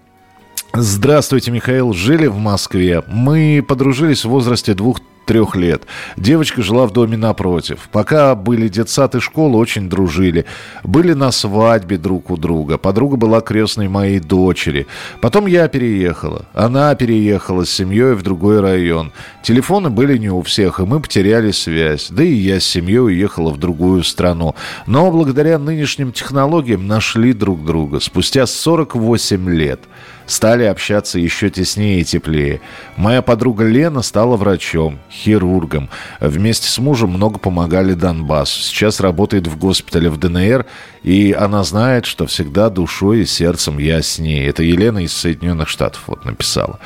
[0.74, 1.94] Здравствуйте, Михаил.
[1.94, 3.04] Жили в Москве.
[3.08, 5.84] Мы подружились в возрасте двух трех лет.
[6.18, 7.90] Девочка жила в доме напротив.
[7.92, 10.46] Пока были детсад и школа, очень дружили.
[10.84, 12.78] Были на свадьбе друг у друга.
[12.78, 14.88] Подруга была крестной моей дочери.
[15.22, 16.46] Потом я переехала.
[16.54, 19.12] Она переехала с семьей в другой район.
[19.44, 22.10] Телефоны были не у всех, и мы потеряли связь.
[22.10, 24.56] Да и я с семьей уехала в другую страну.
[24.88, 28.00] Но благодаря нынешним технологиям нашли друг друга.
[28.00, 29.82] Спустя 48 лет
[30.26, 32.62] стали общаться еще теснее и теплее.
[32.98, 35.90] Моя подруга Лена стала врачом, хирургом.
[36.20, 38.62] Вместе с мужем много помогали Донбассу.
[38.62, 40.66] Сейчас работает в госпитале в ДНР,
[41.04, 44.48] и она знает, что всегда душой и сердцем я с ней.
[44.48, 46.80] Это Елена из Соединенных Штатов вот написала.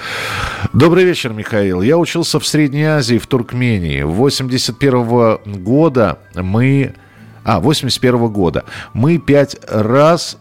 [0.73, 1.81] Добрый вечер, Михаил.
[1.81, 4.03] Я учился в Средней Азии, в Туркмении.
[4.03, 6.95] 81 -го года мы...
[7.43, 8.65] А, 81 -го года.
[8.93, 10.37] Мы пять раз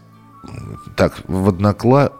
[0.95, 2.11] так, в однокла...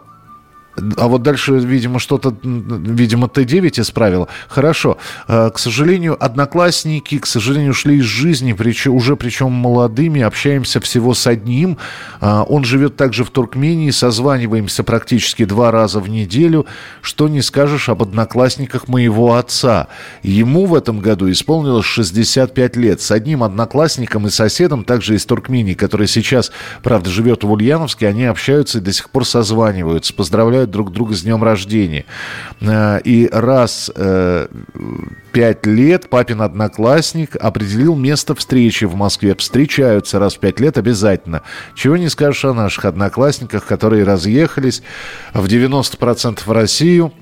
[0.96, 4.28] А вот дальше, видимо, что-то, видимо, Т9 исправил.
[4.48, 4.98] Хорошо.
[5.28, 10.22] Э, к сожалению, одноклассники, к сожалению, ушли из жизни, причем, уже причем молодыми.
[10.22, 11.76] Общаемся всего с одним.
[12.20, 13.90] Э, он живет также в Туркмении.
[13.90, 16.66] Созваниваемся практически два раза в неделю.
[17.02, 19.88] Что не скажешь об одноклассниках моего отца.
[20.22, 23.00] Ему в этом году исполнилось 65 лет.
[23.00, 26.52] С одним одноклассником и соседом, также из Туркмении, который сейчас,
[26.82, 30.14] правда, живет в Ульяновске, они общаются и до сих пор созваниваются.
[30.14, 32.04] Поздравляют поздравляют друг друга с днем рождения.
[32.60, 34.48] Э, и раз э,
[35.32, 39.34] пять лет папин одноклассник определил место встречи в Москве.
[39.34, 41.42] Встречаются раз в пять лет обязательно.
[41.74, 44.82] Чего не скажешь о наших одноклассниках, которые разъехались
[45.34, 47.12] в 90% в Россию,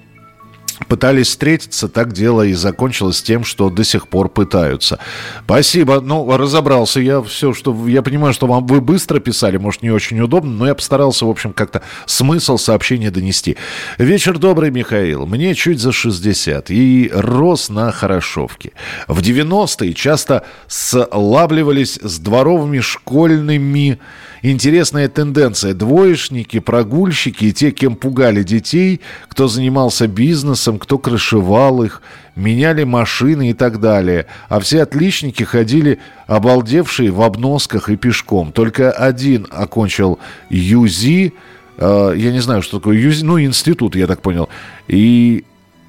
[0.87, 4.99] пытались встретиться, так дело и закончилось тем, что до сих пор пытаются.
[5.45, 6.01] Спасибо.
[6.01, 7.77] Ну, разобрался я все, что...
[7.89, 11.31] Я понимаю, что вам вы быстро писали, может, не очень удобно, но я постарался, в
[11.31, 13.57] общем, как-то смысл сообщения донести.
[13.99, 15.27] Вечер добрый, Михаил.
[15.27, 18.73] Мне чуть за 60 и рос на Хорошовке.
[19.07, 23.99] В 90-е часто слабливались с дворовыми школьными
[24.43, 25.75] интересная тенденция.
[25.75, 32.03] Двоечники, прогульщики и те, кем пугали детей, кто занимался бизнесом, кто крышевал их,
[32.37, 34.27] меняли машины и так далее.
[34.49, 38.53] А все отличники ходили обалдевшие в обносках и пешком.
[38.53, 40.19] Только один окончил
[40.51, 41.35] ЮЗИ,
[41.79, 44.49] э, я не знаю, что такое ЮЗИ, ну, институт, я так понял.
[44.87, 45.45] И,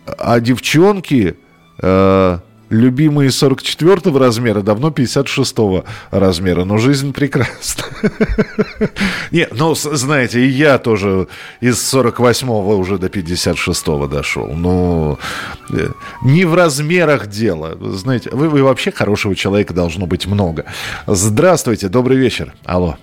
[0.06, 1.36] а девчонки...
[1.82, 5.56] Э, любимые 44 размера, давно 56
[6.12, 6.66] размера.
[6.66, 7.86] Но жизнь прекрасна.
[9.32, 11.28] Не, ну, знаете, и я тоже
[11.62, 14.48] из 48-го уже до 56-го дошел.
[14.56, 15.18] Ну,
[15.74, 15.88] э,
[16.24, 17.78] не в размерах дело.
[17.80, 20.66] Знаете, вы, вы вообще хорошего человека должно быть много.
[21.08, 22.54] Здравствуйте, добрый вечер.
[22.66, 22.98] Алло.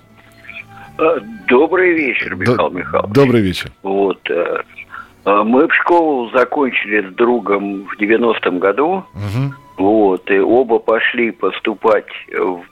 [0.99, 3.13] Э, добрый вечер, Михаил Д- Михайлович.
[3.13, 3.71] Добрый вечер.
[3.83, 4.19] Вот.
[5.27, 9.03] Э, мы в школу закончили с другом в 90-м году.
[9.13, 9.53] Угу.
[9.77, 12.07] Вот, и оба пошли поступать,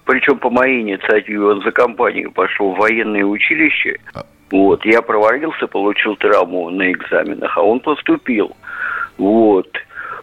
[0.06, 4.00] причем по моей инициативе он за компанию пошел в военное училище.
[4.16, 4.26] А.
[4.50, 8.56] Вот, я провалился, получил травму на экзаменах, а он поступил.
[9.20, 9.70] Вот.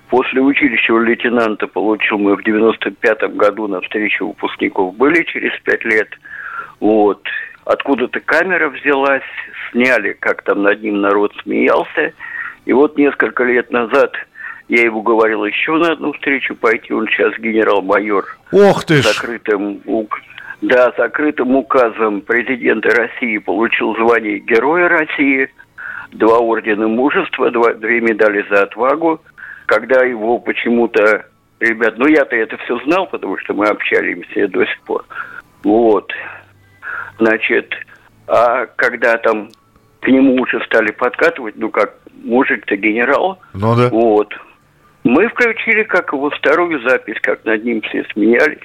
[0.09, 6.09] После училища лейтенанта получил мы в 95-м году на встречу выпускников были через пять лет.
[6.81, 7.23] Вот.
[7.64, 9.22] Откуда-то камера взялась,
[9.70, 12.12] сняли, как там над ним народ смеялся.
[12.64, 14.12] И вот несколько лет назад
[14.68, 16.92] я его говорил еще на одну встречу пойти.
[16.92, 18.25] Он сейчас генерал-майор.
[18.53, 19.05] Ох ты ж!
[19.05, 19.81] Закрытым,
[20.61, 25.48] да, закрытым указом президента России получил звание Героя России,
[26.12, 29.20] два ордена мужества, два, две медали за отвагу.
[29.66, 31.27] Когда его почему-то,
[31.61, 35.05] ребят, ну я-то это все знал, потому что мы общались до сих пор.
[35.64, 36.12] Вот.
[37.18, 37.72] Значит,
[38.27, 39.51] а когда там
[40.01, 41.94] к нему уже стали подкатывать, ну как
[42.25, 43.88] мужик-то генерал, ну да.
[43.88, 44.33] вот,
[45.05, 48.59] мы включили как его вторую запись, как над ним все смеялись.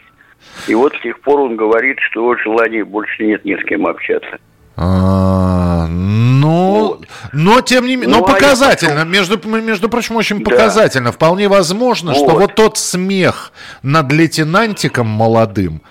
[0.68, 4.40] И вот с тех пор он говорит, что желания больше нет ни с кем общаться.
[4.80, 7.08] А, ну, вот.
[7.34, 9.12] но тем не менее, ну, но а показательно, потом...
[9.12, 11.06] между, между прочим, очень показательно.
[11.06, 11.12] Да.
[11.14, 12.18] Вполне возможно, вот.
[12.18, 15.82] что вот тот смех над лейтенантиком молодым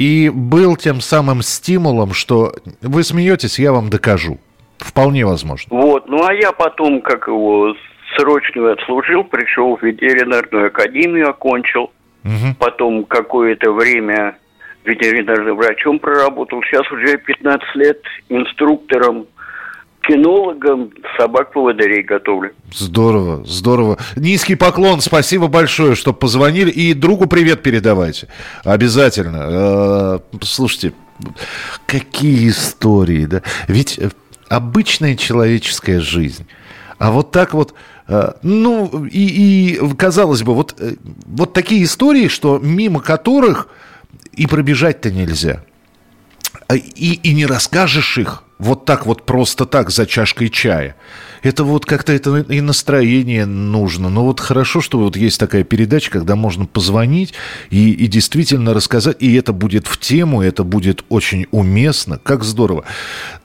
[0.00, 4.38] и был тем самым стимулом, что вы смеетесь, я вам докажу.
[4.78, 5.68] Вполне возможно.
[5.76, 7.74] Вот, ну а я потом, как его
[8.16, 11.92] срочную отслужил, пришел в ветеринарную академию, окончил.
[12.24, 12.56] Угу.
[12.58, 14.38] Потом какое-то время
[14.84, 16.62] ветеринарным врачом проработал.
[16.62, 19.26] Сейчас уже 15 лет инструктором
[20.02, 22.52] кинологом собак-поводырей готовлю.
[22.72, 23.98] Здорово, здорово.
[24.16, 26.70] Низкий поклон, спасибо большое, что позвонили.
[26.70, 28.28] И другу привет передавайте.
[28.64, 29.46] Обязательно.
[29.50, 30.92] Э, слушайте,
[31.86, 33.42] какие истории, да?
[33.68, 34.00] Ведь
[34.48, 36.46] обычная человеческая жизнь.
[36.98, 37.74] А вот так вот
[38.10, 40.94] Э, ну, и, и казалось бы, вот, э,
[41.26, 43.68] вот такие истории, что мимо которых
[44.32, 45.62] и пробежать-то нельзя.
[46.72, 50.96] И, и не расскажешь их вот так вот просто так за чашкой чая
[51.42, 54.08] это вот как-то это и настроение нужно.
[54.08, 57.34] Но вот хорошо, что вот есть такая передача, когда можно позвонить
[57.70, 62.18] и, и действительно рассказать, и это будет в тему, это будет очень уместно.
[62.18, 62.84] Как здорово.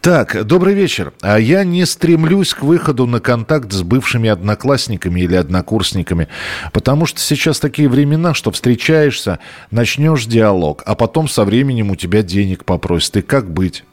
[0.01, 1.13] Так, добрый вечер.
[1.21, 6.27] А я не стремлюсь к выходу на контакт с бывшими одноклассниками или однокурсниками,
[6.73, 9.39] потому что сейчас такие времена, что встречаешься,
[9.71, 13.17] начнешь диалог, а потом со временем у тебя денег попросят.
[13.17, 13.83] И как быть?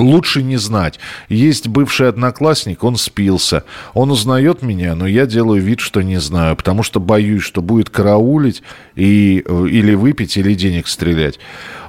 [0.00, 0.98] Лучше не знать.
[1.28, 3.64] Есть бывший одноклассник, он спился.
[3.94, 7.90] Он узнает меня, но я делаю вид, что не знаю, потому что боюсь, что будет
[7.90, 8.62] караулить
[8.96, 11.38] и, э, или выпить, или денег стрелять.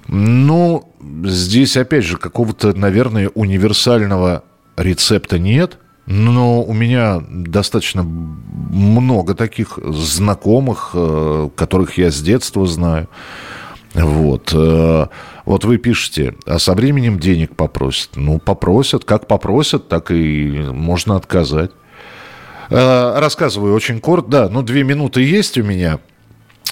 [0.07, 0.93] Ну,
[1.23, 4.43] здесь, опять же, какого-то, наверное, универсального
[4.77, 5.77] рецепта нет.
[6.07, 13.07] Но у меня достаточно много таких знакомых, э, которых я с детства знаю.
[13.93, 14.51] Вот.
[14.53, 15.07] Э,
[15.45, 18.11] вот вы пишете, а со временем денег попросят.
[18.15, 19.05] Ну, попросят.
[19.05, 21.71] Как попросят, так и можно отказать.
[22.69, 24.31] Э, рассказываю очень коротко.
[24.31, 25.99] Да, ну, две минуты есть у меня.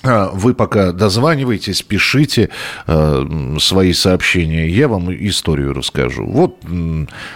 [0.01, 2.49] А, вы пока дозваниваетесь, пишите
[2.87, 6.25] э, свои сообщения, я вам историю расскажу.
[6.25, 6.63] Вот,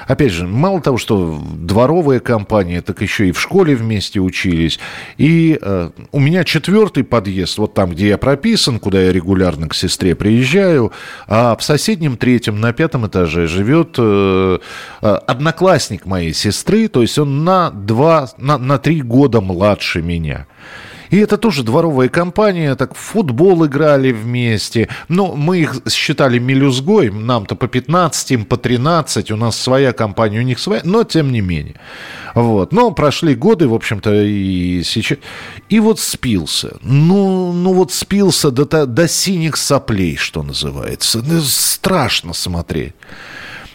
[0.07, 4.79] опять же, мало того, что дворовая компания, так еще и в школе вместе учились.
[5.17, 9.75] И э, у меня четвертый подъезд, вот там, где я прописан, куда я регулярно к
[9.75, 10.93] сестре приезжаю,
[11.27, 14.59] а в соседнем третьем, на пятом этаже живет э,
[15.01, 20.47] одноклассник моей сестры, то есть он на два, на, на три года младше меня.
[21.13, 24.89] И это тоже дворовая компания, так в футбол играли вместе.
[25.09, 30.39] Но мы их считали мелюзгой, нам-то по 15, им по 13, у нас своя компания,
[30.39, 31.75] у них своя, но тем не менее.
[32.33, 32.73] Вот.
[32.73, 35.19] Но прошли годы, в общем-то, и сейчас...
[35.69, 36.77] И вот спился.
[36.81, 41.21] Ну, ну вот спился до, до синих соплей, что называется.
[41.23, 42.93] Ну, страшно смотреть.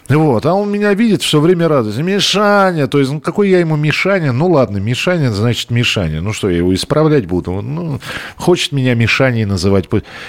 [0.09, 2.01] Вот, а он меня видит все время радуется.
[2.01, 4.31] Мишаня, то есть, ну какой я ему Мишаня?
[4.31, 6.21] Ну ладно, Мишаня, значит Мишаня.
[6.21, 7.61] Ну что, я его исправлять буду?
[7.61, 7.99] Ну,
[8.35, 9.85] хочет меня Мишаней называть.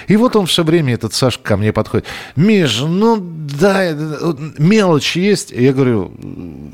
[0.07, 2.05] И вот он все время, этот Сашка, ко мне подходит.
[2.35, 3.91] Миш, ну да,
[4.59, 5.51] мелочь есть?
[5.51, 6.13] Я говорю,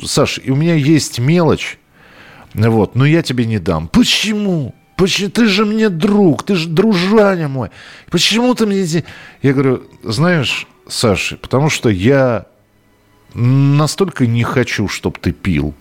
[0.04, 1.80] Саш, у меня есть мелочь,
[2.54, 3.88] вот, но я тебе не дам.
[3.88, 4.76] Почему?
[4.98, 5.30] Почему?
[5.30, 7.70] Ты же мне друг, ты же дружаня мой.
[8.10, 8.86] Почему ты мне...
[9.42, 12.48] Я говорю, знаешь, Саша, потому что я
[13.34, 15.74] настолько не хочу, чтобы ты пил.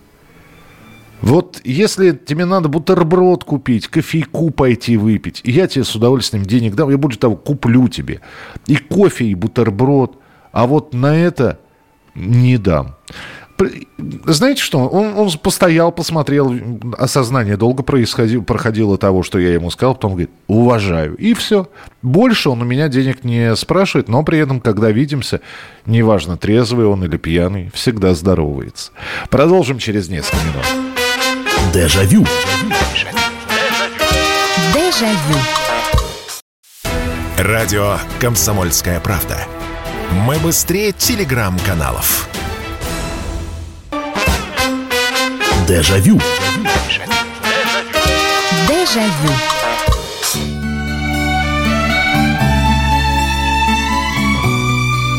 [1.21, 6.91] Вот если тебе надо бутерброд купить, кофейку пойти выпить, я тебе с удовольствием денег дам,
[6.91, 8.21] я более того куплю тебе
[8.67, 10.19] и кофе, и бутерброд,
[10.51, 11.59] а вот на это
[12.13, 12.95] не дам
[14.25, 16.53] знаете что, он, он постоял, посмотрел,
[16.97, 21.15] осознание долго происходило, проходило того, что я ему сказал, потом говорит, уважаю.
[21.15, 21.69] И все.
[22.01, 25.41] Больше он у меня денег не спрашивает, но при этом, когда видимся,
[25.85, 28.91] неважно, трезвый он или пьяный, всегда здоровается.
[29.29, 31.73] Продолжим через несколько минут.
[31.73, 32.25] Дежавю.
[34.73, 35.37] Дежавю.
[37.37, 39.37] Радио «Комсомольская правда».
[40.25, 42.27] Мы быстрее телеграм-каналов.
[45.67, 46.17] Дежавю.
[48.69, 49.33] Дежавю.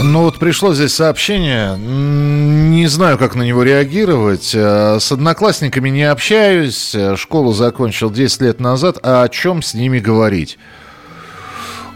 [0.05, 4.53] Ну вот пришло здесь сообщение, не знаю, как на него реагировать.
[4.55, 9.75] Э, с одноклассниками не общаюсь, э, школу закончил 10 лет назад, а о чем с
[9.75, 10.59] ними говорить?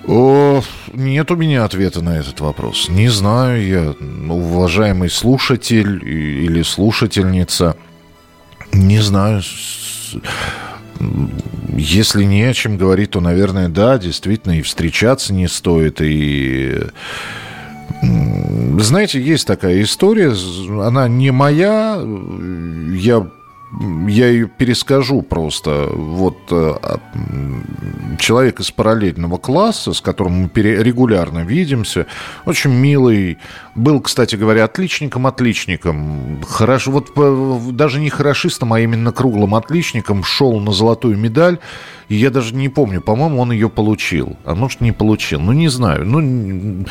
[0.06, 2.90] О, нет у меня ответа на этот вопрос.
[2.90, 3.94] Не знаю я,
[4.30, 7.76] уважаемый слушатель или слушательница–
[8.72, 9.42] не знаю.
[11.76, 16.78] Если не о чем говорить, то, наверное, да, действительно, и встречаться не стоит, и...
[18.78, 20.34] Знаете, есть такая история,
[20.82, 22.02] она не моя,
[22.94, 23.26] я
[23.80, 25.88] я ее перескажу просто.
[25.92, 26.74] Вот э,
[28.18, 32.06] человек из параллельного класса, с которым мы регулярно видимся,
[32.44, 33.38] очень милый,
[33.74, 40.60] был, кстати говоря, отличником, отличником, хорошо, вот даже не хорошистом, а именно круглым отличником, шел
[40.60, 41.58] на золотую медаль,
[42.08, 45.68] и я даже не помню, по-моему, он ее получил, а может не получил, ну не
[45.68, 46.84] знаю, ну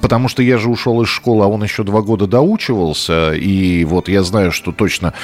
[0.00, 4.08] потому что я же ушел из школы, а он еще два года доучивался, и вот
[4.08, 5.14] я знаю, что точно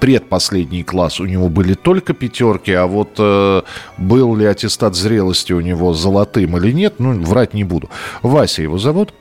[0.00, 3.62] предпоследний класс у него были только пятерки, а вот э,
[3.98, 7.90] был ли аттестат зрелости у него золотым или нет, ну, врать не буду.
[8.22, 9.12] Вася его зовут.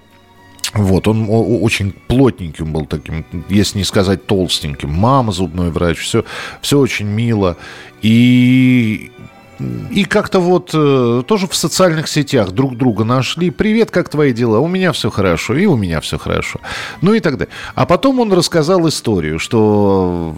[0.73, 4.89] Вот, он очень плотненьким был таким, если не сказать толстеньким.
[4.89, 6.23] Мама зубной врач, все,
[6.61, 7.57] все очень мило.
[8.01, 9.11] И
[9.91, 13.49] и как-то вот э, тоже в социальных сетях друг друга нашли.
[13.49, 14.59] Привет, как твои дела?
[14.59, 16.59] У меня все хорошо, и у меня все хорошо.
[17.01, 17.53] Ну и так далее.
[17.75, 20.35] А потом он рассказал историю, что...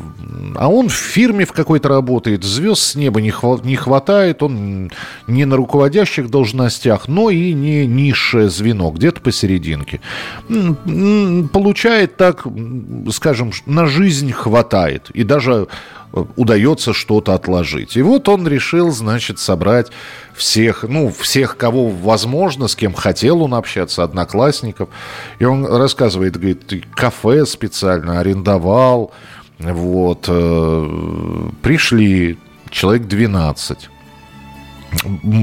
[0.55, 4.91] А он в фирме в какой-то работает, звезд с неба не, хва- не хватает, он
[5.27, 10.01] не на руководящих должностях, но и не низшее звено, где-то посерединке.
[11.53, 12.45] Получает так,
[13.11, 15.09] скажем, на жизнь хватает.
[15.13, 15.67] И даже
[16.13, 17.97] удается что-то отложить.
[17.97, 19.91] И вот он решил, значит, собрать
[20.35, 24.89] всех, ну, всех, кого возможно, с кем хотел он общаться, одноклассников.
[25.39, 29.11] И он рассказывает, говорит, кафе специально арендовал,
[29.59, 32.37] вот, э, пришли
[32.69, 33.89] человек 12.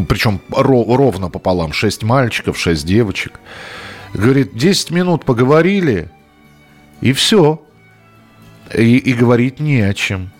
[0.08, 1.72] Причем ровно пополам.
[1.72, 3.40] 6 мальчиков, 6 девочек.
[4.14, 6.10] Говорит, 10 минут поговорили,
[7.00, 7.60] и все.
[8.72, 10.30] И, и говорить не о чем.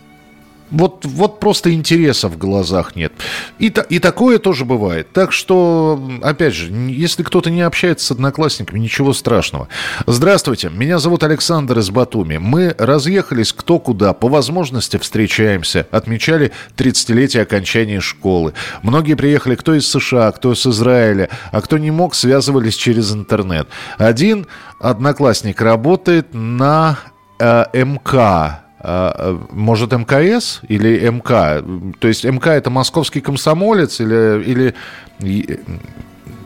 [0.71, 3.13] Вот, вот просто интереса в глазах нет.
[3.59, 5.13] И, и такое тоже бывает.
[5.13, 9.69] Так что, опять же, если кто-то не общается с одноклассниками, ничего страшного.
[10.07, 12.39] Здравствуйте, меня зовут Александр из Батуми.
[12.39, 15.87] Мы разъехались кто куда, по возможности встречаемся.
[15.91, 18.55] Отмечали 30-летие окончания школы.
[18.83, 23.69] Многие приехали кто из США, кто из Израиля, а кто не мог, связывались через интернет.
[23.99, 24.47] Один
[24.79, 26.99] одноклассник работает на
[27.39, 31.63] э, МК, может, МКС или МК?
[31.99, 34.75] То есть МК это московский комсомолец или, или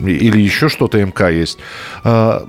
[0.00, 1.58] или еще что-то МК есть.
[2.02, 2.46] А,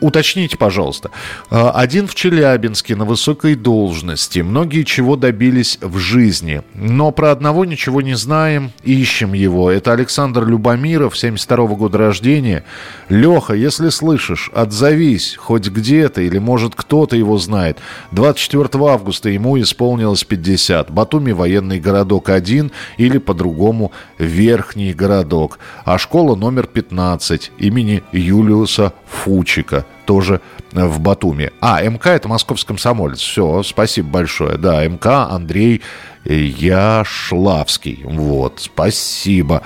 [0.00, 1.10] уточните, пожалуйста.
[1.50, 4.40] А, один в Челябинске на высокой должности.
[4.40, 6.62] Многие чего добились в жизни.
[6.74, 9.70] Но про одного ничего не знаем, ищем его.
[9.70, 12.64] Это Александр Любомиров, 72 -го года рождения.
[13.08, 17.78] Леха, если слышишь, отзовись хоть где-то, или может кто-то его знает.
[18.12, 20.90] 24 августа ему исполнилось 50.
[20.90, 25.58] Батуми военный городок 1 или по-другому верхний городок.
[25.84, 30.42] А школа номер номер 15 имени Юлиуса Фучика, тоже
[30.72, 31.50] в Батуми.
[31.62, 33.20] А, МК это московский комсомолец.
[33.20, 34.58] Все, спасибо большое.
[34.58, 35.80] Да, МК Андрей
[36.26, 38.02] Яшлавский.
[38.04, 39.62] Вот, спасибо.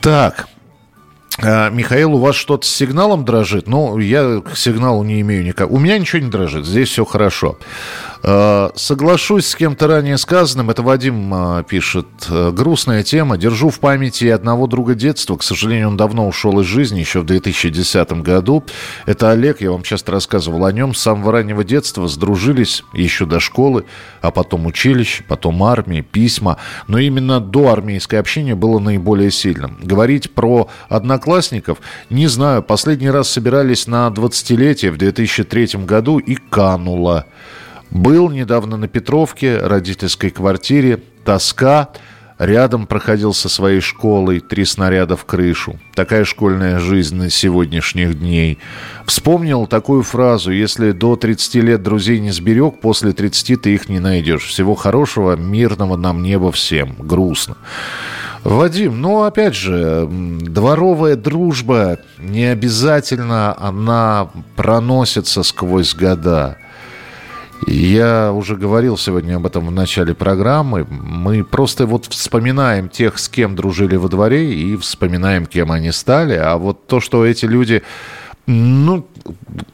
[0.00, 0.48] Так,
[1.42, 3.66] Михаил, у вас что-то с сигналом дрожит?
[3.66, 5.70] Ну, я к сигналу не имею никак.
[5.70, 7.58] У меня ничего не дрожит, здесь все хорошо.
[8.26, 10.70] А, соглашусь с кем-то ранее сказанным.
[10.70, 12.06] Это Вадим а, пишет.
[12.28, 13.36] Грустная тема.
[13.36, 15.36] Держу в памяти одного друга детства.
[15.36, 18.64] К сожалению, он давно ушел из жизни, еще в 2010 году.
[19.04, 20.94] Это Олег, я вам часто рассказывал о нем.
[20.94, 23.84] С самого раннего детства сдружились еще до школы,
[24.22, 26.58] а потом училище, потом армии, письма.
[26.86, 29.78] Но именно до армейское общение было наиболее сильным.
[29.82, 31.78] Говорить про одноклассников одноклассников.
[32.10, 37.24] Не знаю, последний раз собирались на 20-летие в 2003 году и кануло.
[37.90, 41.88] Был недавно на Петровке, родительской квартире, тоска.
[42.36, 45.78] Рядом проходил со своей школой, три снаряда в крышу.
[45.94, 48.58] Такая школьная жизнь на сегодняшних дней.
[49.06, 54.00] Вспомнил такую фразу, если до 30 лет друзей не сберег, после 30 ты их не
[54.00, 54.46] найдешь.
[54.46, 56.96] Всего хорошего, мирного нам неба всем.
[56.98, 57.56] Грустно.
[58.44, 66.58] Вадим, ну опять же, дворовая дружба не обязательно она проносится сквозь года.
[67.66, 70.86] Я уже говорил сегодня об этом в начале программы.
[70.90, 76.34] Мы просто вот вспоминаем тех, с кем дружили во дворе, и вспоминаем, кем они стали.
[76.34, 77.82] А вот то, что эти люди,
[78.46, 79.06] ну,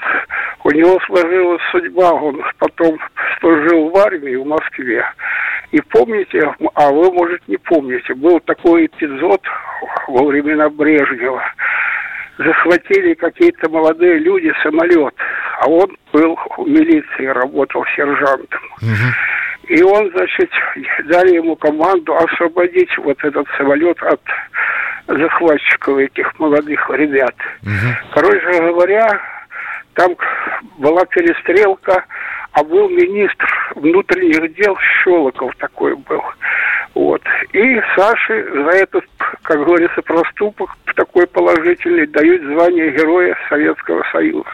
[0.63, 2.97] У него сложилась судьба, он потом
[3.39, 5.05] служил в армии в Москве.
[5.71, 9.43] И помните, а вы, может, не помните, был такой эпизод
[10.07, 11.43] во времена Брежнева
[12.37, 15.13] захватили какие-то молодые люди самолет,
[15.59, 18.61] а он был в милиции, работал сержантом.
[18.81, 19.75] Угу.
[19.75, 20.49] И он, значит,
[21.05, 24.21] дали ему команду освободить вот этот самолет от
[25.07, 27.35] захватчиков этих молодых ребят.
[27.61, 28.13] Угу.
[28.13, 29.21] Короче говоря,
[29.93, 30.15] там
[30.77, 32.03] была перестрелка,
[32.53, 36.21] а был министр внутренних дел Щелоков такой был.
[36.95, 37.21] Вот.
[37.53, 39.05] И Саше за этот,
[39.41, 44.49] как говорится, проступок такой положительный дают звание Героя Советского Союза.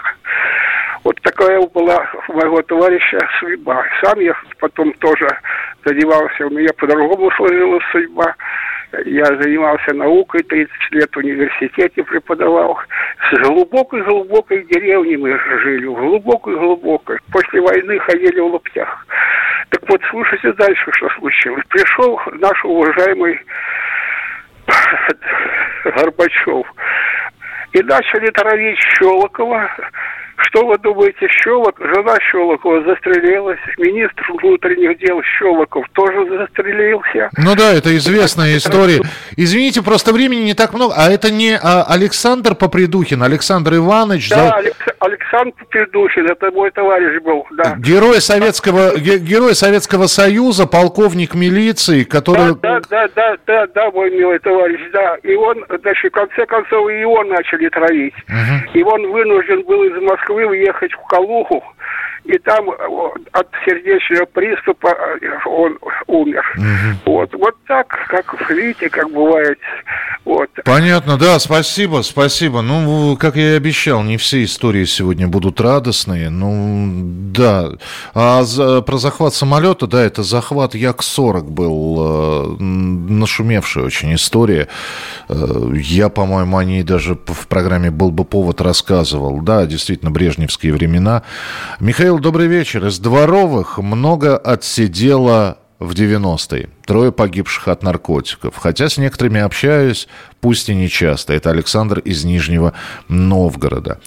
[1.04, 3.86] Вот такая была у моего товарища судьба.
[4.02, 5.28] Сам я потом тоже
[5.86, 8.36] занимался, у меня по-другому сложилась судьба.
[9.06, 12.80] Я занимался наукой, 30 лет в университете преподавал.
[13.32, 17.20] С глубокой-глубокой деревни мы жили, в глубокой-глубокой.
[17.32, 19.06] После войны ходили в лаптях.
[19.70, 21.64] Так вот, слушайте дальше, что случилось.
[21.70, 23.40] Пришел наш уважаемый
[25.84, 26.66] Горбачев
[27.74, 29.70] и начали травить Щелокова,
[30.50, 37.30] Что вы думаете, Щелок, жена Щелокова застрелилась, министр внутренних дел Щелоков тоже застрелился.
[37.38, 39.02] Ну да, это известная история.
[39.38, 40.96] Извините, просто времени не так много.
[40.98, 44.30] А это не а, Александр Попридухин, Александр Иванович?
[44.30, 44.94] Да, за...
[45.00, 47.76] Александр Попридухин, это мой товарищ был, да.
[47.78, 52.56] Герой Советского, герой Советского Союза, полковник милиции, который...
[52.56, 55.16] Да, да, да, да, да, мой милый товарищ, да.
[55.22, 58.16] И он, значит, в конце концов, и его начали травить.
[58.28, 58.80] Угу.
[58.80, 61.64] И он вынужден был из Москвы уехать в Калугу,
[62.26, 62.70] и там
[63.32, 66.44] от сердечного приступа э, он умер.
[66.58, 67.14] Угу.
[67.14, 69.58] Вот, вот так, как видите, как бывает.
[70.26, 70.50] Вот.
[70.66, 72.62] Понятно, да, спасибо, спасибо.
[72.62, 76.30] Ну, как я и обещал, не все истории сегодня будут радостные.
[76.30, 76.90] Ну,
[77.34, 77.72] да.
[78.14, 84.68] А за, про захват самолета, да, это захват Як-40 был, э, нашумевшая очень история.
[85.30, 89.42] Э, я, по-моему, о ней даже в программе «Был бы повод» рассказывал.
[89.42, 91.24] Да, действительно, брежневские времена.
[91.80, 92.88] Михаил добрый вечер.
[92.88, 96.70] Из дворовых много отсидело в 90-е.
[96.86, 98.56] Трое погибших от наркотиков.
[98.58, 100.08] Хотя с некоторыми общаюсь,
[100.42, 101.34] пусть и не часто.
[101.34, 102.74] Это Александр из Нижнего
[103.08, 104.00] Новгорода.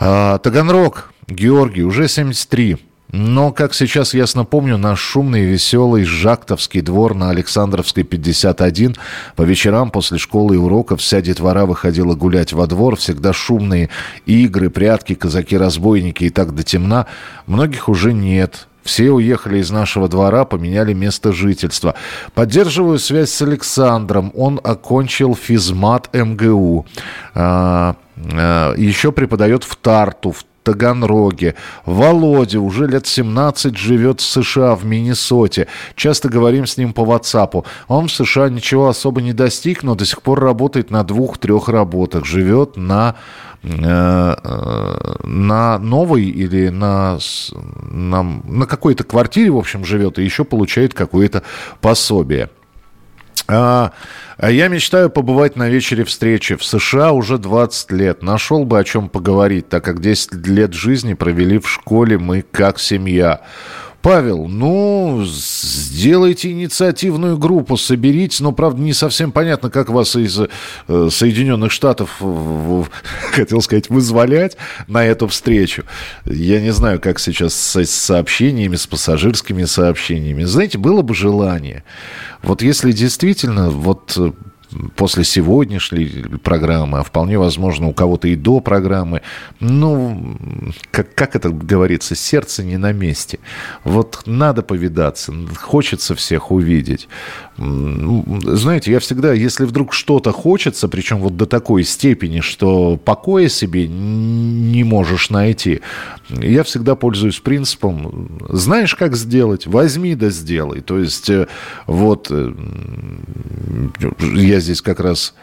[0.00, 2.78] А, Таганрог, Георгий, уже 73.
[3.16, 8.96] Но, как сейчас ясно помню, наш шумный веселый Жактовский двор на Александровской 51
[9.36, 13.88] по вечерам после школы и уроков вся детвора выходила гулять во двор, всегда шумные
[14.26, 17.06] игры, прятки, казаки-разбойники и так до темна.
[17.46, 21.94] Многих уже нет, все уехали из нашего двора, поменяли место жительства.
[22.34, 24.32] Поддерживаю связь с Александром.
[24.34, 26.84] Он окончил физмат МГУ.
[27.32, 27.94] А,
[28.32, 31.54] а, еще преподает в Тарту, в Таганроге.
[31.84, 35.68] Володя уже лет 17 живет в США, в Миннесоте.
[35.94, 37.64] Часто говорим с ним по WhatsApp.
[37.86, 42.24] Он в США ничего особо не достиг, но до сих пор работает на двух-трех работах.
[42.24, 43.14] Живет на
[43.62, 47.18] э, э, на новой или на,
[47.90, 51.42] на, на какой-то квартире, в общем, живет и еще получает какое-то
[51.80, 52.48] пособие.
[53.46, 53.92] А,
[54.36, 56.56] а я мечтаю побывать на вечере встречи.
[56.56, 58.22] В США уже 20 лет.
[58.22, 62.78] Нашел бы о чем поговорить, так как 10 лет жизни провели в школе мы как
[62.78, 63.42] семья.
[64.04, 71.08] Павел, ну, сделайте инициативную группу, соберите, но, правда, не совсем понятно, как вас из э,
[71.10, 72.86] Соединенных Штатов, в,
[73.32, 75.84] хотел сказать, вызволять на эту встречу.
[76.26, 80.44] Я не знаю, как сейчас с сообщениями, с пассажирскими сообщениями.
[80.44, 81.82] Знаете, было бы желание.
[82.42, 84.18] Вот если действительно вот
[84.96, 89.22] после сегодняшней программы, а вполне возможно у кого-то и до программы.
[89.60, 90.36] Ну,
[90.90, 93.38] как, как это говорится, сердце не на месте.
[93.84, 97.08] Вот надо повидаться, хочется всех увидеть.
[97.56, 103.86] Знаете, я всегда, если вдруг что-то хочется, причем вот до такой степени, что покоя себе
[103.86, 105.80] не можешь найти,
[106.28, 110.80] я всегда пользуюсь принципом, знаешь, как сделать, возьми да сделай.
[110.80, 111.46] То есть э,
[111.86, 112.52] вот э,
[114.34, 115.34] я здесь как раз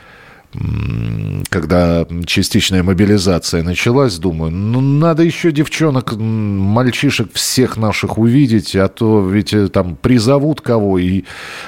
[1.49, 9.25] когда частичная мобилизация началась, думаю, ну, надо еще девчонок, мальчишек всех наших увидеть, а то
[9.25, 10.99] ведь э, там призовут кого.
[10.99, 11.23] И,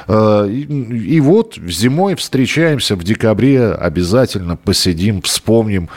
[0.07, 5.87] э, и, и вот зимой встречаемся в декабре, обязательно посидим, вспомним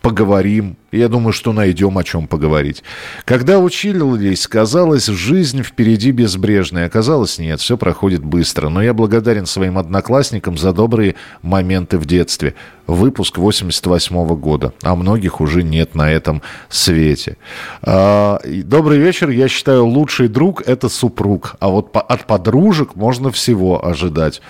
[0.00, 0.76] поговорим.
[0.90, 2.82] Я думаю, что найдем о чем поговорить.
[3.26, 6.86] Когда учились, казалось, жизнь впереди безбрежная.
[6.86, 8.70] Оказалось, нет, все проходит быстро.
[8.70, 12.54] Но я благодарен своим одноклассникам за добрые моменты в детстве.
[12.86, 14.72] Выпуск 88 -го года.
[14.82, 17.36] А многих уже нет на этом свете.
[17.82, 19.28] А, добрый вечер.
[19.28, 21.56] Я считаю, лучший друг– это супруг.
[21.60, 24.40] А вот от подружек можно всего ожидать.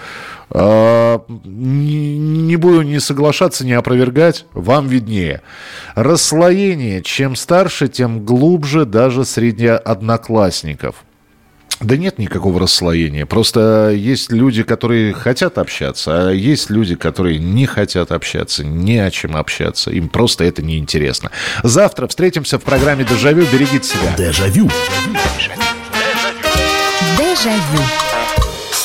[0.50, 5.42] А, не буду ни соглашаться, ни опровергать, вам виднее.
[6.28, 7.00] Расслоение.
[7.00, 10.96] Чем старше, тем глубже даже среди одноклассников.
[11.80, 13.24] Да нет никакого расслоения.
[13.24, 19.10] Просто есть люди, которые хотят общаться, а есть люди, которые не хотят общаться, не о
[19.10, 19.90] чем общаться.
[19.90, 21.30] Им просто это неинтересно.
[21.62, 23.46] Завтра встретимся в программе «Дежавю».
[23.50, 24.14] Берегите себя.
[24.18, 24.68] Дежавю.
[27.16, 28.07] Дежавю.